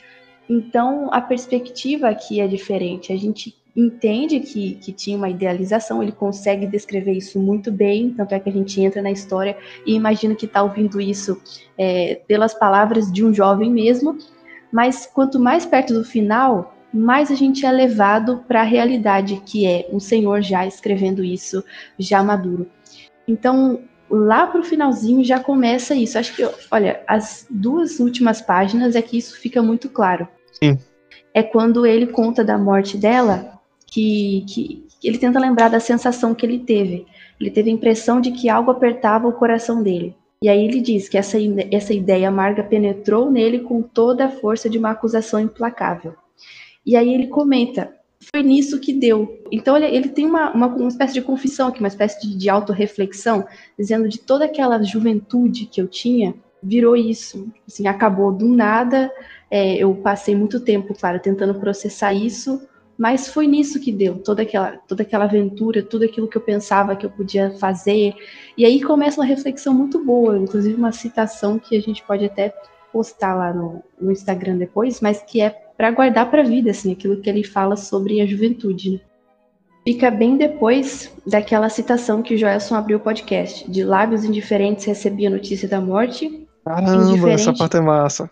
[0.49, 3.13] Então a perspectiva aqui é diferente.
[3.13, 8.35] A gente entende que, que tinha uma idealização, ele consegue descrever isso muito bem, tanto
[8.35, 11.41] é que a gente entra na história e imagina que está ouvindo isso
[11.77, 14.17] é, pelas palavras de um jovem mesmo,
[14.73, 19.67] mas quanto mais perto do final, mais a gente é levado para a realidade, que
[19.67, 21.63] é um senhor já escrevendo isso,
[21.99, 22.67] já maduro.
[23.29, 26.19] Então, lá para o finalzinho já começa isso.
[26.19, 30.27] Acho que, olha, as duas últimas páginas é que isso fica muito claro.
[30.63, 30.79] Sim.
[31.35, 36.45] É quando ele conta da morte dela, que, que, ele tenta lembrar da sensação que
[36.45, 37.07] ele teve.
[37.41, 40.17] Ele teve a impressão de que algo apertava o coração dele.
[40.43, 41.39] E aí ele diz que essa,
[41.71, 46.15] essa ideia amarga penetrou nele com toda a força de uma acusação implacável.
[46.85, 47.95] E aí ele comenta,
[48.33, 49.43] foi nisso que deu.
[49.51, 52.49] Então ele, ele tem uma, uma, uma, espécie de confissão aqui, uma espécie de, de
[52.49, 53.47] autorreflexão,
[53.79, 56.35] dizendo de toda aquela juventude que eu tinha,
[56.67, 57.49] virou isso.
[57.67, 59.11] Assim, acabou do nada.
[59.51, 62.61] É, eu passei muito tempo, claro, tentando processar isso,
[62.99, 66.97] mas foi nisso que deu toda aquela, toda aquela aventura, tudo aquilo que eu pensava
[66.97, 68.15] que eu podia fazer.
[68.59, 72.53] E aí começa uma reflexão muito boa, inclusive uma citação que a gente pode até
[72.93, 76.93] postar lá no, no Instagram depois, mas que é para guardar para a vida, assim,
[76.93, 78.93] aquilo que ele fala sobre a juventude.
[78.93, 79.01] Né?
[79.85, 85.31] Fica bem depois daquela citação que o Joelson abriu o podcast, de lábios indiferentes recebia
[85.31, 86.46] notícia da morte.
[86.67, 88.29] Caramba, essa parte é massa.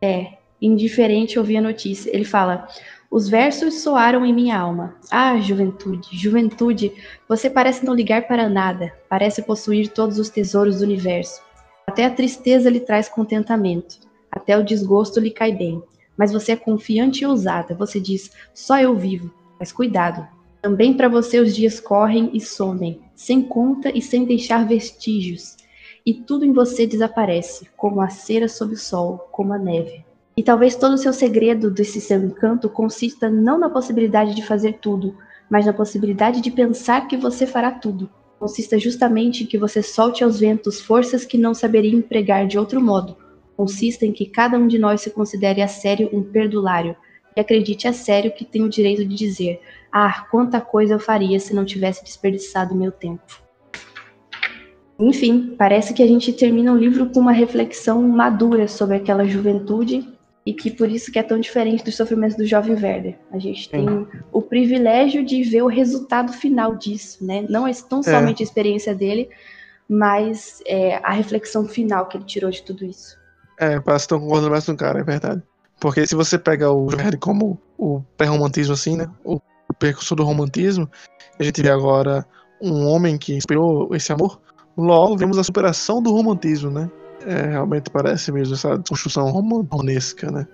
[0.00, 2.08] É, indiferente ouvia notícia.
[2.14, 2.68] Ele fala:
[3.10, 4.94] os versos soaram em minha alma.
[5.10, 6.92] Ah, juventude, juventude,
[7.28, 11.42] você parece não ligar para nada, parece possuir todos os tesouros do universo.
[11.84, 13.98] Até a tristeza lhe traz contentamento,
[14.30, 15.82] até o desgosto lhe cai bem.
[16.16, 19.32] Mas você é confiante e ousada, você diz: só eu vivo.
[19.58, 20.24] Mas cuidado,
[20.62, 25.56] também para você os dias correm e somem, sem conta e sem deixar vestígios.
[26.06, 30.04] E tudo em você desaparece, como a cera sob o sol, como a neve.
[30.36, 34.74] E talvez todo o seu segredo desse seu encanto consista não na possibilidade de fazer
[34.80, 35.16] tudo,
[35.48, 38.10] mas na possibilidade de pensar que você fará tudo.
[38.38, 42.82] Consista justamente em que você solte aos ventos forças que não saberia empregar de outro
[42.82, 43.16] modo,
[43.56, 46.96] consista em que cada um de nós se considere a sério um perdulário
[47.34, 51.40] e acredite a sério que tem o direito de dizer: Ah, quanta coisa eu faria
[51.40, 53.43] se não tivesse desperdiçado meu tempo.
[54.98, 60.08] Enfim, parece que a gente termina o livro com uma reflexão madura sobre aquela juventude
[60.46, 63.16] e que por isso que é tão diferente dos sofrimentos do jovem Werder.
[63.32, 64.06] A gente tem Sim.
[64.30, 67.44] o privilégio de ver o resultado final disso, né?
[67.48, 68.44] Não é tão somente é.
[68.44, 69.30] a experiência dele,
[69.88, 73.18] mas é, a reflexão final que ele tirou de tudo isso.
[73.58, 75.42] É, parece estão concordando mais o cara, é verdade.
[75.80, 79.08] Porque se você pega o Verne como o pré-romantismo, assim, né?
[79.24, 79.40] O
[79.78, 80.88] percurso do romantismo,
[81.38, 82.24] a gente vê agora
[82.60, 84.40] um homem que inspirou esse amor.
[84.76, 86.90] Logo, vemos a superação do romantismo, né?
[87.26, 90.46] É, realmente parece mesmo essa construção romanesca, né?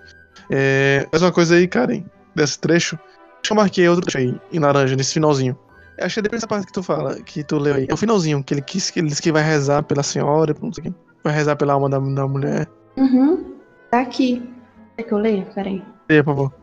[0.50, 2.04] É, mais uma coisa aí, Karen,
[2.34, 2.96] desse trecho.
[2.96, 5.58] Acho que eu marquei outro trecho aí, em laranja, nesse finalzinho.
[5.98, 7.86] Eu achei depois essa parte que tu fala, que tu leu aí.
[7.88, 10.72] É o finalzinho, que ele quis que ele disse que vai rezar pela senhora, não
[10.72, 10.94] sei o quê.
[11.22, 12.68] Vai rezar pela alma da, da mulher.
[12.96, 13.54] Uhum.
[13.90, 14.48] Tá aqui.
[14.96, 15.46] Quer que eu leia?
[15.54, 15.82] Peraí.
[16.08, 16.54] Leia, por favor.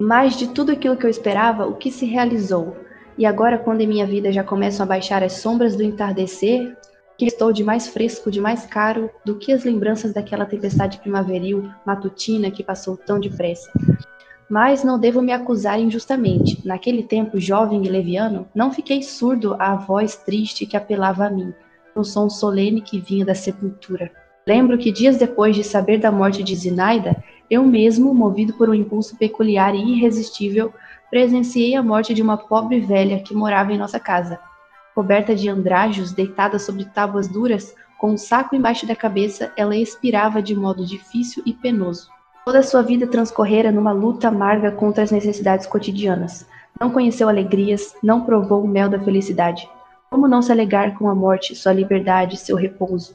[0.00, 2.76] Mas de tudo aquilo que eu esperava, o que se realizou?
[3.16, 6.76] E agora, quando em minha vida já começam a baixar as sombras do entardecer,
[7.18, 11.68] que estou de mais fresco, de mais caro do que as lembranças daquela tempestade primaveril,
[11.84, 13.68] matutina que passou tão depressa.
[14.48, 16.64] Mas não devo me acusar injustamente.
[16.64, 21.52] Naquele tempo, jovem e leviano, não fiquei surdo à voz triste que apelava a mim,
[21.94, 24.12] no som solene que vinha da sepultura.
[24.46, 28.74] Lembro que dias depois de saber da morte de Zinaida, eu mesmo, movido por um
[28.74, 30.72] impulso peculiar e irresistível,
[31.10, 34.38] presenciei a morte de uma pobre velha que morava em nossa casa.
[34.98, 40.42] Coberta de andrajos, deitada sobre tábuas duras, com um saco embaixo da cabeça, ela expirava
[40.42, 42.08] de modo difícil e penoso.
[42.44, 46.48] Toda sua vida transcorrera numa luta amarga contra as necessidades cotidianas.
[46.80, 49.70] Não conheceu alegrias, não provou o mel da felicidade.
[50.10, 53.14] Como não se alegar com a morte, sua liberdade, seu repouso?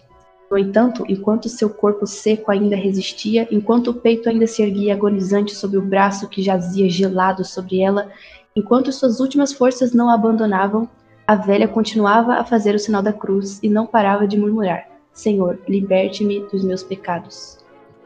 [0.50, 5.54] No entanto, enquanto seu corpo seco ainda resistia, enquanto o peito ainda se erguia agonizante
[5.54, 8.10] sob o braço que jazia gelado sobre ela,
[8.56, 10.88] enquanto suas últimas forças não a abandonavam,
[11.25, 15.59] a velha continuava a fazer o sinal da cruz e não parava de murmurar: Senhor,
[15.67, 17.57] liberte-me dos meus pecados.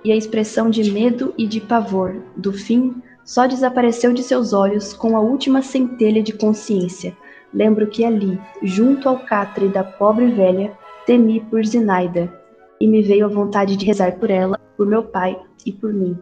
[0.04, 4.94] E a expressão de medo e de pavor do fim só desapareceu de seus olhos
[4.94, 7.16] com a última centelha de consciência.
[7.54, 10.72] Lembro que ali, junto ao catre da pobre velha,
[11.06, 12.32] temi por Zinaida,
[12.80, 16.18] e me veio a vontade de rezar por ela, por meu pai e por mim.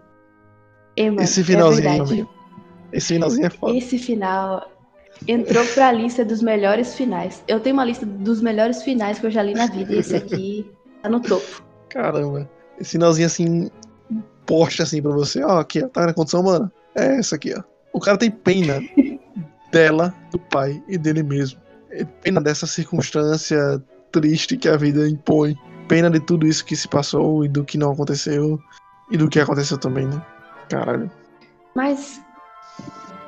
[0.96, 2.28] Emma, Esse finalzinho,
[2.92, 3.76] é Esse finalzinho é foda.
[3.76, 4.75] Esse final
[5.28, 7.44] entrou pra lista dos melhores finais.
[7.48, 10.16] Eu tenho uma lista dos melhores finais que eu já li na vida, e esse
[10.16, 10.70] aqui
[11.02, 11.64] tá no topo.
[11.90, 12.50] Caramba.
[12.80, 13.70] Esse finalzinho assim,
[14.46, 16.72] poste assim pra você, ó, aqui, ó, tá na condição humana.
[16.96, 17.64] É essa aqui, ó.
[17.94, 18.82] O cara tem pena
[19.72, 21.60] dela, do pai e dele mesmo.
[21.92, 25.56] É pena dessa circunstância triste que a vida impõe.
[25.88, 28.60] Pena de tudo isso que se passou e do que não aconteceu
[29.12, 30.22] e do que aconteceu também, né?
[30.70, 31.12] Caralho.
[31.76, 32.22] Mas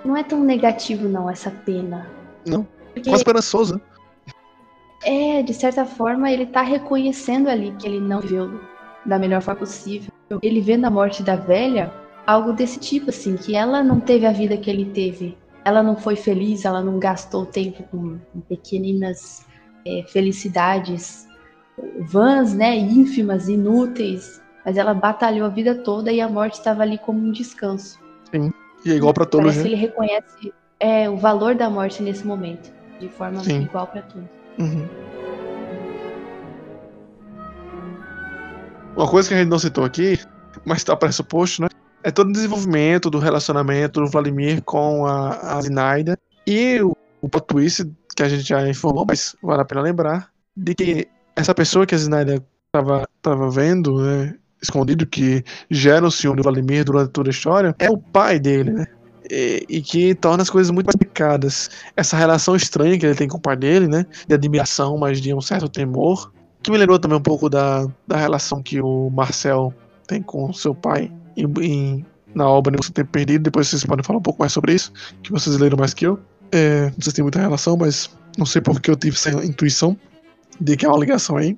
[0.07, 2.09] não é tão negativo não essa pena.
[2.45, 2.65] Não.
[2.93, 3.09] Porque...
[3.09, 3.81] Mais esperançoso.
[5.03, 8.59] É, de certa forma ele tá reconhecendo ali que ele não viveu
[9.05, 10.11] da melhor forma possível.
[10.41, 11.93] Ele vê na morte da velha
[12.25, 15.37] algo desse tipo assim, que ela não teve a vida que ele teve.
[15.63, 19.45] Ela não foi feliz, ela não gastou tempo com, com pequeninas
[19.85, 21.27] é, felicidades.
[22.01, 26.97] vãs, né, ínfimas, inúteis, mas ela batalhou a vida toda e a morte estava ali
[26.97, 27.99] como um descanso.
[28.31, 28.51] Sim.
[28.87, 29.73] E é igual para todos, Parece né?
[29.73, 32.71] ele reconhece é, o valor da morte nesse momento,
[33.01, 33.63] de forma Sim.
[33.63, 34.29] igual para todos.
[34.57, 34.87] Uhum.
[38.95, 40.17] Uma coisa que a gente não citou aqui,
[40.63, 41.67] mas está pressuposto, né?
[42.01, 46.17] É todo o desenvolvimento do relacionamento do Vladimir com a, a Zinaida
[46.47, 50.31] e o, o plot twist que a gente já informou, mas vale a pena lembrar,
[50.55, 56.11] de que essa pessoa que a Zinaida estava tava vendo, né, escondido, que gera o
[56.11, 58.85] ciúme do Vladimir durante toda a história, é o pai dele, né?
[59.29, 61.69] E, e que torna as coisas muito mais complicadas.
[61.95, 64.05] Essa relação estranha que ele tem com o pai dele, né?
[64.27, 66.31] De admiração, mas de um certo temor.
[66.63, 69.73] Que me lembrou também um pouco da, da relação que o Marcel
[70.07, 73.43] tem com seu pai em, em- na obra do Tempo Perdido.
[73.43, 74.91] Depois vocês podem falar um pouco mais sobre isso,
[75.21, 76.19] que vocês leram mais que eu.
[76.51, 79.97] É, não sei se tem muita relação, mas não sei porque eu tive essa intuição
[80.59, 81.57] de que há uma ligação aí.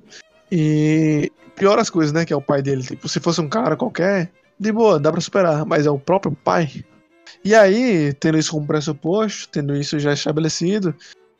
[0.50, 1.30] E
[1.60, 2.24] pior as coisas, né?
[2.24, 2.82] Que é o pai dele.
[2.82, 5.66] Tipo, se fosse um cara qualquer, de boa, dá pra superar.
[5.66, 6.82] Mas é o próprio pai.
[7.44, 10.94] E aí, tendo isso como pressuposto, tendo isso já estabelecido,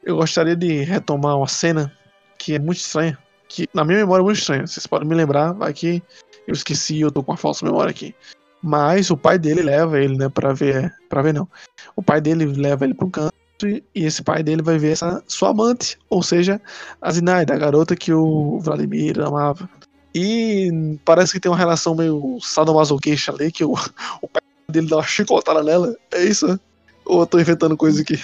[0.05, 1.91] eu gostaria de retomar uma cena
[2.39, 3.19] que é muito estranha.
[3.49, 4.67] Que na minha memória é muito estranha.
[4.67, 6.03] Vocês podem me lembrar, vai que
[6.47, 8.15] eu esqueci, eu tô com uma falsa memória aqui.
[8.63, 10.95] Mas o pai dele leva ele, né, pra ver.
[11.09, 11.49] Pra ver não.
[11.97, 13.35] O pai dele leva ele pra um canto
[13.67, 16.61] e e esse pai dele vai ver essa sua amante, ou seja,
[17.01, 19.69] a Zinaida, a garota que o Vladimir amava.
[20.15, 23.73] E parece que tem uma relação meio sadomasoquista ali, que o,
[24.21, 25.95] o pai dele dá uma chicotada nela.
[26.13, 26.59] É isso, né?
[27.05, 28.19] Ou eu tô inventando coisa aqui?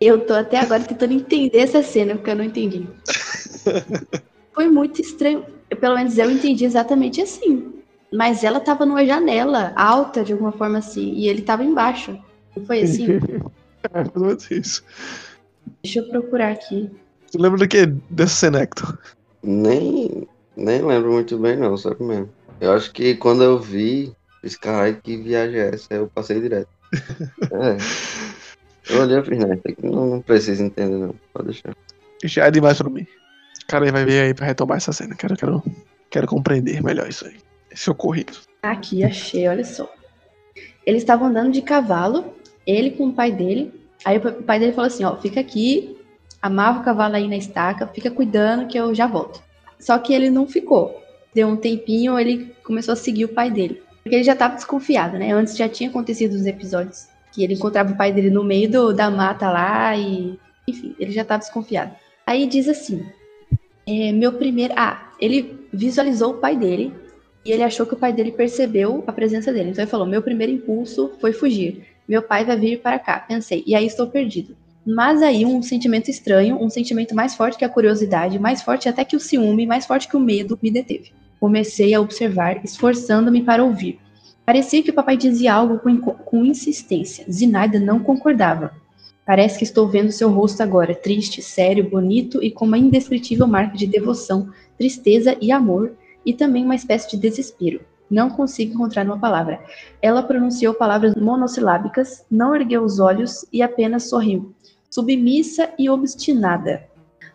[0.00, 2.86] Eu tô até agora tentando entender essa cena, porque eu não entendi.
[4.54, 5.44] Foi muito estranho.
[5.68, 7.72] Eu, pelo menos eu entendi exatamente assim.
[8.12, 12.18] Mas ela tava numa janela alta, de alguma forma assim, e ele tava embaixo.
[12.56, 13.06] Não foi assim?
[13.82, 14.84] É, mais ou menos isso.
[15.82, 16.90] Deixa eu procurar aqui.
[17.32, 18.98] Tu lembra do que dessa cena, Hector?
[19.42, 20.28] Nem,
[20.60, 22.30] nem lembro muito bem, não, sabe mesmo?
[22.60, 25.94] Eu acho que quando eu vi, fiz caralho, que viagem é essa?
[25.94, 26.68] Eu passei direto.
[27.52, 27.76] É.
[28.92, 29.58] Eu olhei e fiz, né?
[29.82, 31.14] Não, não precisa entender, não.
[31.32, 31.76] Pode deixar.
[32.24, 33.06] Já é demais pra mim.
[33.68, 35.14] Cara, aí vai ver aí pra retomar essa cena.
[35.14, 35.62] Quero, quero,
[36.10, 37.36] quero compreender melhor isso aí.
[37.70, 38.32] Esse ocorrido.
[38.62, 39.88] Aqui, achei, olha só.
[40.84, 42.34] Eles estavam andando de cavalo,
[42.66, 43.72] ele com o pai dele.
[44.04, 45.96] Aí o pai dele falou assim: ó, fica aqui,
[46.42, 49.40] amarra o cavalo aí na estaca, fica cuidando que eu já volto.
[49.80, 51.02] Só que ele não ficou.
[51.34, 53.82] Deu um tempinho, ele começou a seguir o pai dele.
[54.02, 55.32] Porque ele já tava desconfiado, né?
[55.32, 58.92] Antes já tinha acontecido os episódios que ele encontrava o pai dele no meio do-
[58.92, 60.38] da mata lá e.
[60.68, 61.92] Enfim, ele já tava desconfiado.
[62.26, 63.04] Aí diz assim:
[63.86, 64.74] é, meu primeiro.
[64.76, 66.94] Ah, ele visualizou o pai dele
[67.44, 69.70] e ele achou que o pai dele percebeu a presença dele.
[69.70, 71.86] Então ele falou: Meu primeiro impulso foi fugir.
[72.08, 73.20] Meu pai vai vir para cá.
[73.20, 74.56] Pensei, e aí estou perdido.
[74.86, 79.04] Mas aí um sentimento estranho, um sentimento mais forte que a curiosidade, mais forte até
[79.04, 81.12] que o ciúme, mais forte que o medo, me deteve.
[81.38, 83.98] Comecei a observar, esforçando-me para ouvir.
[84.44, 87.24] Parecia que o papai dizia algo com, com insistência.
[87.30, 88.72] Zinaida não concordava.
[89.24, 93.76] Parece que estou vendo seu rosto agora, triste, sério, bonito e com uma indescritível marca
[93.76, 95.92] de devoção, tristeza e amor,
[96.26, 97.80] e também uma espécie de desespero.
[98.10, 99.60] Não consigo encontrar uma palavra.
[100.02, 104.52] Ela pronunciou palavras monossilábicas, não ergueu os olhos e apenas sorriu,
[104.90, 106.82] submissa e obstinada.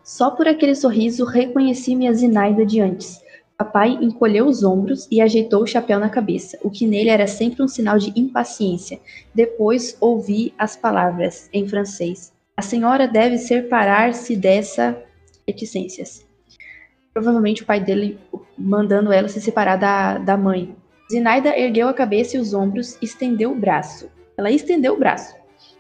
[0.04, 3.24] Só por aquele sorriso reconheci minha Zinaida de antes.
[3.58, 7.64] Papai encolheu os ombros e ajeitou o chapéu na cabeça, o que nele era sempre
[7.64, 9.00] um sinal de impaciência.
[9.34, 12.34] Depois ouvi as palavras, em francês.
[12.58, 15.02] A senhora deve separar-se dessa
[15.48, 16.25] reticências.
[17.16, 18.20] Provavelmente o pai dele
[18.58, 20.76] mandando ela se separar da, da mãe.
[21.10, 24.10] Zinaida ergueu a cabeça e os ombros, estendeu o braço.
[24.38, 25.34] Ela estendeu o braço.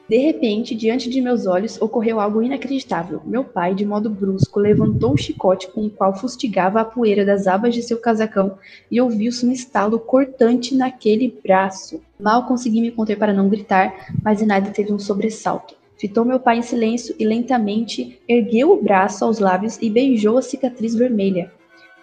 [0.08, 3.22] De repente, diante de meus olhos, ocorreu algo inacreditável.
[3.26, 7.48] Meu pai, de modo brusco, levantou o chicote com o qual fustigava a poeira das
[7.48, 8.58] abas de seu casacão
[8.90, 12.02] e ouviu-se um estalo cortante naquele braço.
[12.18, 15.76] Mal consegui me conter para não gritar, mas Zinaida teve um sobressalto.
[15.98, 20.42] Fitou meu pai em silêncio e lentamente ergueu o braço aos lábios e beijou a
[20.42, 21.52] cicatriz vermelha.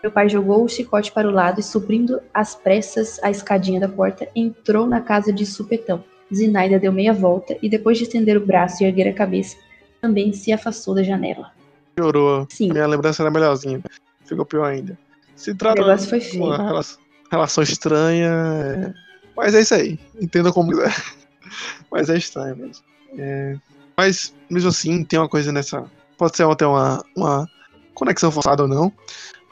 [0.03, 3.89] Meu pai jogou o chicote para o lado e, subindo às pressas a escadinha da
[3.89, 6.03] porta, entrou na casa de supetão.
[6.35, 9.57] Zinaida deu meia volta e, depois de estender o braço e erguer a cabeça,
[10.01, 11.53] também se afastou da janela.
[11.95, 12.47] Piorou.
[12.51, 12.73] Sim.
[12.73, 13.81] Minha lembrança era melhorzinha.
[14.25, 14.99] Ficou pior ainda.
[15.37, 16.45] Se trata foi de feio.
[16.45, 16.99] uma relação,
[17.31, 18.29] relação estranha.
[18.29, 18.95] é-
[19.37, 19.99] Mas é isso aí.
[20.21, 20.93] Entenda como quiser.
[21.93, 22.85] Mas é estranho mesmo.
[23.19, 23.57] É,
[24.03, 25.85] Mas, mesmo assim, tem uma coisa nessa.
[26.19, 27.49] Pode ser até uma, uma
[27.95, 28.93] conexão forçada ou não.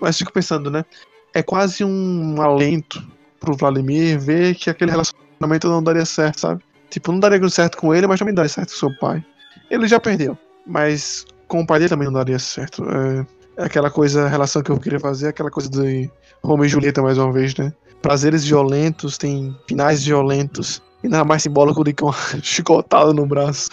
[0.00, 0.84] Mas fico pensando, né?
[1.32, 3.00] É quase um alento
[3.38, 6.64] pro Vladimir ver que aquele relacionamento não daria certo, sabe?
[6.90, 9.24] Tipo, não daria certo com ele, mas também daria certo com seu pai.
[9.70, 10.36] Ele já perdeu.
[10.66, 12.84] Mas com o pai dele também não daria certo.
[12.90, 16.10] É, aquela coisa, a relação que eu queria fazer, aquela coisa de
[16.42, 17.72] Romeo e Julieta mais uma vez, né?
[18.02, 20.82] Prazeres violentos, tem finais violentos.
[21.02, 23.68] E nada mais simbólico do que uma chicotada no braço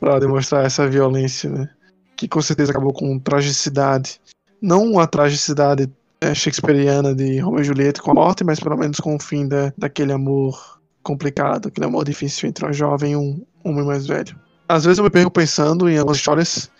[0.00, 1.68] para demonstrar essa violência, né?
[2.16, 4.20] Que com certeza acabou com tragicidade.
[4.60, 5.88] Não a tragicidade
[6.20, 9.46] é, shakespeariana de Romeo e Julieta com a morte, mas pelo menos com o fim
[9.46, 14.34] da, daquele amor complicado, aquele amor difícil entre uma jovem e um homem mais velho.
[14.68, 16.70] Às vezes eu me pego pensando em algumas histórias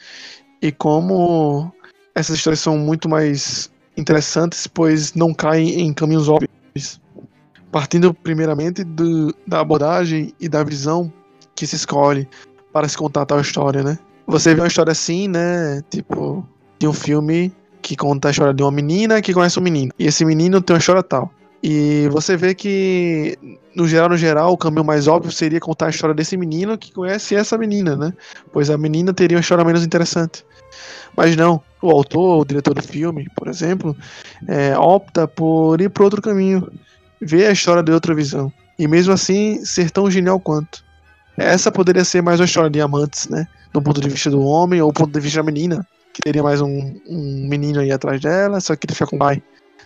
[0.62, 1.70] e como
[2.14, 7.01] essas histórias são muito mais interessantes, pois não caem em caminhos óbvios.
[7.75, 11.12] Partindo primeiramente do, da abordagem e da visão
[11.57, 12.29] que se escolhe
[12.72, 13.99] para se contar tal história, né?
[14.29, 15.83] Você vê uma história assim, né?
[15.91, 16.47] Tipo,
[16.79, 17.53] de um filme
[17.83, 19.93] que conta a história de uma menina que conhece um menino.
[19.99, 21.33] E esse menino tem uma história tal.
[21.64, 23.37] E você vê que,
[23.75, 26.93] no geral, no geral, o caminho mais óbvio seria contar a história desse menino que
[26.93, 28.12] conhece essa menina, né?
[28.53, 30.47] Pois a menina teria uma história menos interessante.
[31.16, 33.97] Mas não, o autor, o diretor do filme, por exemplo,
[34.47, 36.70] é, opta por ir para outro caminho,
[37.25, 38.53] ver a história de outra visão.
[38.79, 40.85] E mesmo assim, ser tão genial quanto.
[41.37, 43.47] Essa poderia ser mais uma história de amantes, né?
[43.72, 46.43] Do ponto de vista do homem ou do ponto de vista da menina, que teria
[46.43, 49.43] mais um, um menino aí atrás dela, só que ele fica com o pai.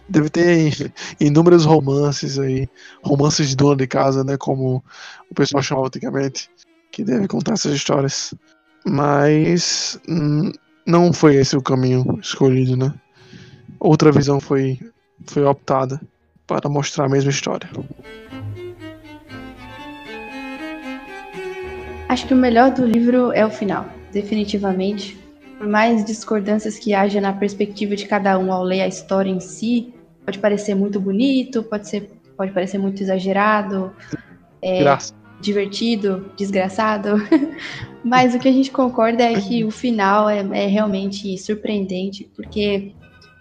[0.08, 2.68] Deve ter inúmeros romances aí,
[3.02, 4.36] romances de dona de casa, né?
[4.36, 4.82] Como
[5.30, 6.50] o pessoal chamava antigamente,
[6.90, 8.34] que deve contar essas histórias.
[8.86, 10.52] Mas hum,
[10.86, 12.92] não foi esse o caminho escolhido, né?
[13.80, 14.78] Outra visão foi,
[15.26, 16.00] foi optada
[16.48, 17.68] para mostrar a mesma história.
[22.08, 25.16] Acho que o melhor do livro é o final, definitivamente.
[25.58, 29.40] Por mais discordâncias que haja na perspectiva de cada um ao ler a história em
[29.40, 29.92] si,
[30.24, 33.92] pode parecer muito bonito, pode, ser, pode parecer muito exagerado,
[34.62, 34.82] é,
[35.40, 37.16] divertido, desgraçado,
[38.02, 42.94] mas o que a gente concorda é que o final é, é realmente surpreendente, porque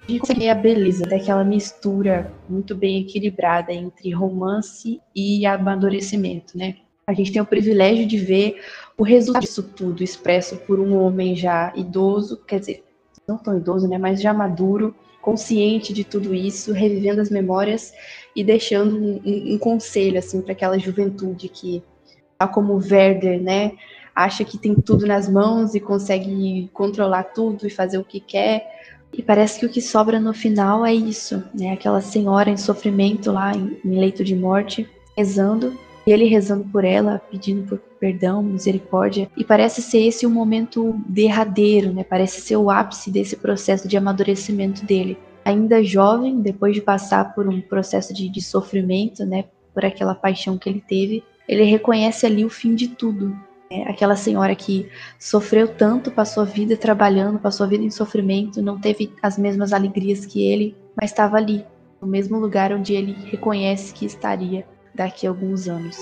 [0.08, 6.78] gente consegue a beleza daquela mistura muito bem equilibrada entre romance e amadurecimento, né?
[7.05, 8.62] A gente tem o privilégio de ver
[8.97, 12.84] o resultado disso tudo expresso por um homem já idoso, quer dizer,
[13.28, 17.93] não tão idoso, né, mas já maduro, consciente de tudo isso, revivendo as memórias
[18.36, 21.84] e deixando um, um, um conselho assim para aquela juventude que,
[22.38, 23.74] tal como o Werder, né,
[24.18, 28.66] acha que tem tudo nas mãos e consegue controlar tudo e fazer o que quer.
[29.14, 31.72] E parece que o que sobra no final é isso, né?
[31.72, 34.88] Aquela senhora em sofrimento lá em, em leito de morte,
[35.18, 40.30] rezando e ele rezando por ela, pedindo por perdão, misericórdia, e parece ser esse o
[40.30, 42.03] momento derradeiro, né?
[42.03, 45.18] Parece ser o ápice desse processo de amadurecimento dele.
[45.43, 49.45] Ainda jovem, depois de passar por um processo de, de sofrimento, né?
[49.74, 53.36] Por aquela paixão que ele teve, ele reconhece ali o fim de tudo.
[53.70, 53.86] Né?
[53.88, 54.89] Aquela senhora que
[55.20, 59.74] sofreu tanto, passou a vida trabalhando, passou a vida em sofrimento, não teve as mesmas
[59.74, 61.65] alegrias que ele, mas estava ali,
[62.01, 65.97] no mesmo lugar onde ele reconhece que estaria daqui a alguns anos.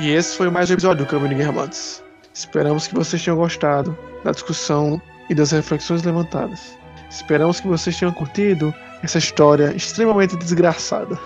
[0.00, 2.02] E esse foi mais um episódio do Caminho Guermantes.
[2.34, 6.78] Esperamos que vocês tenham gostado da discussão e das reflexões levantadas.
[7.10, 11.18] Esperamos que vocês tenham curtido essa história extremamente desgraçada.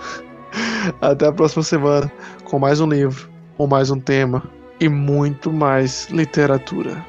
[0.99, 2.11] Até a próxima semana
[2.43, 4.43] com mais um livro, com mais um tema
[4.79, 7.05] e muito mais literatura.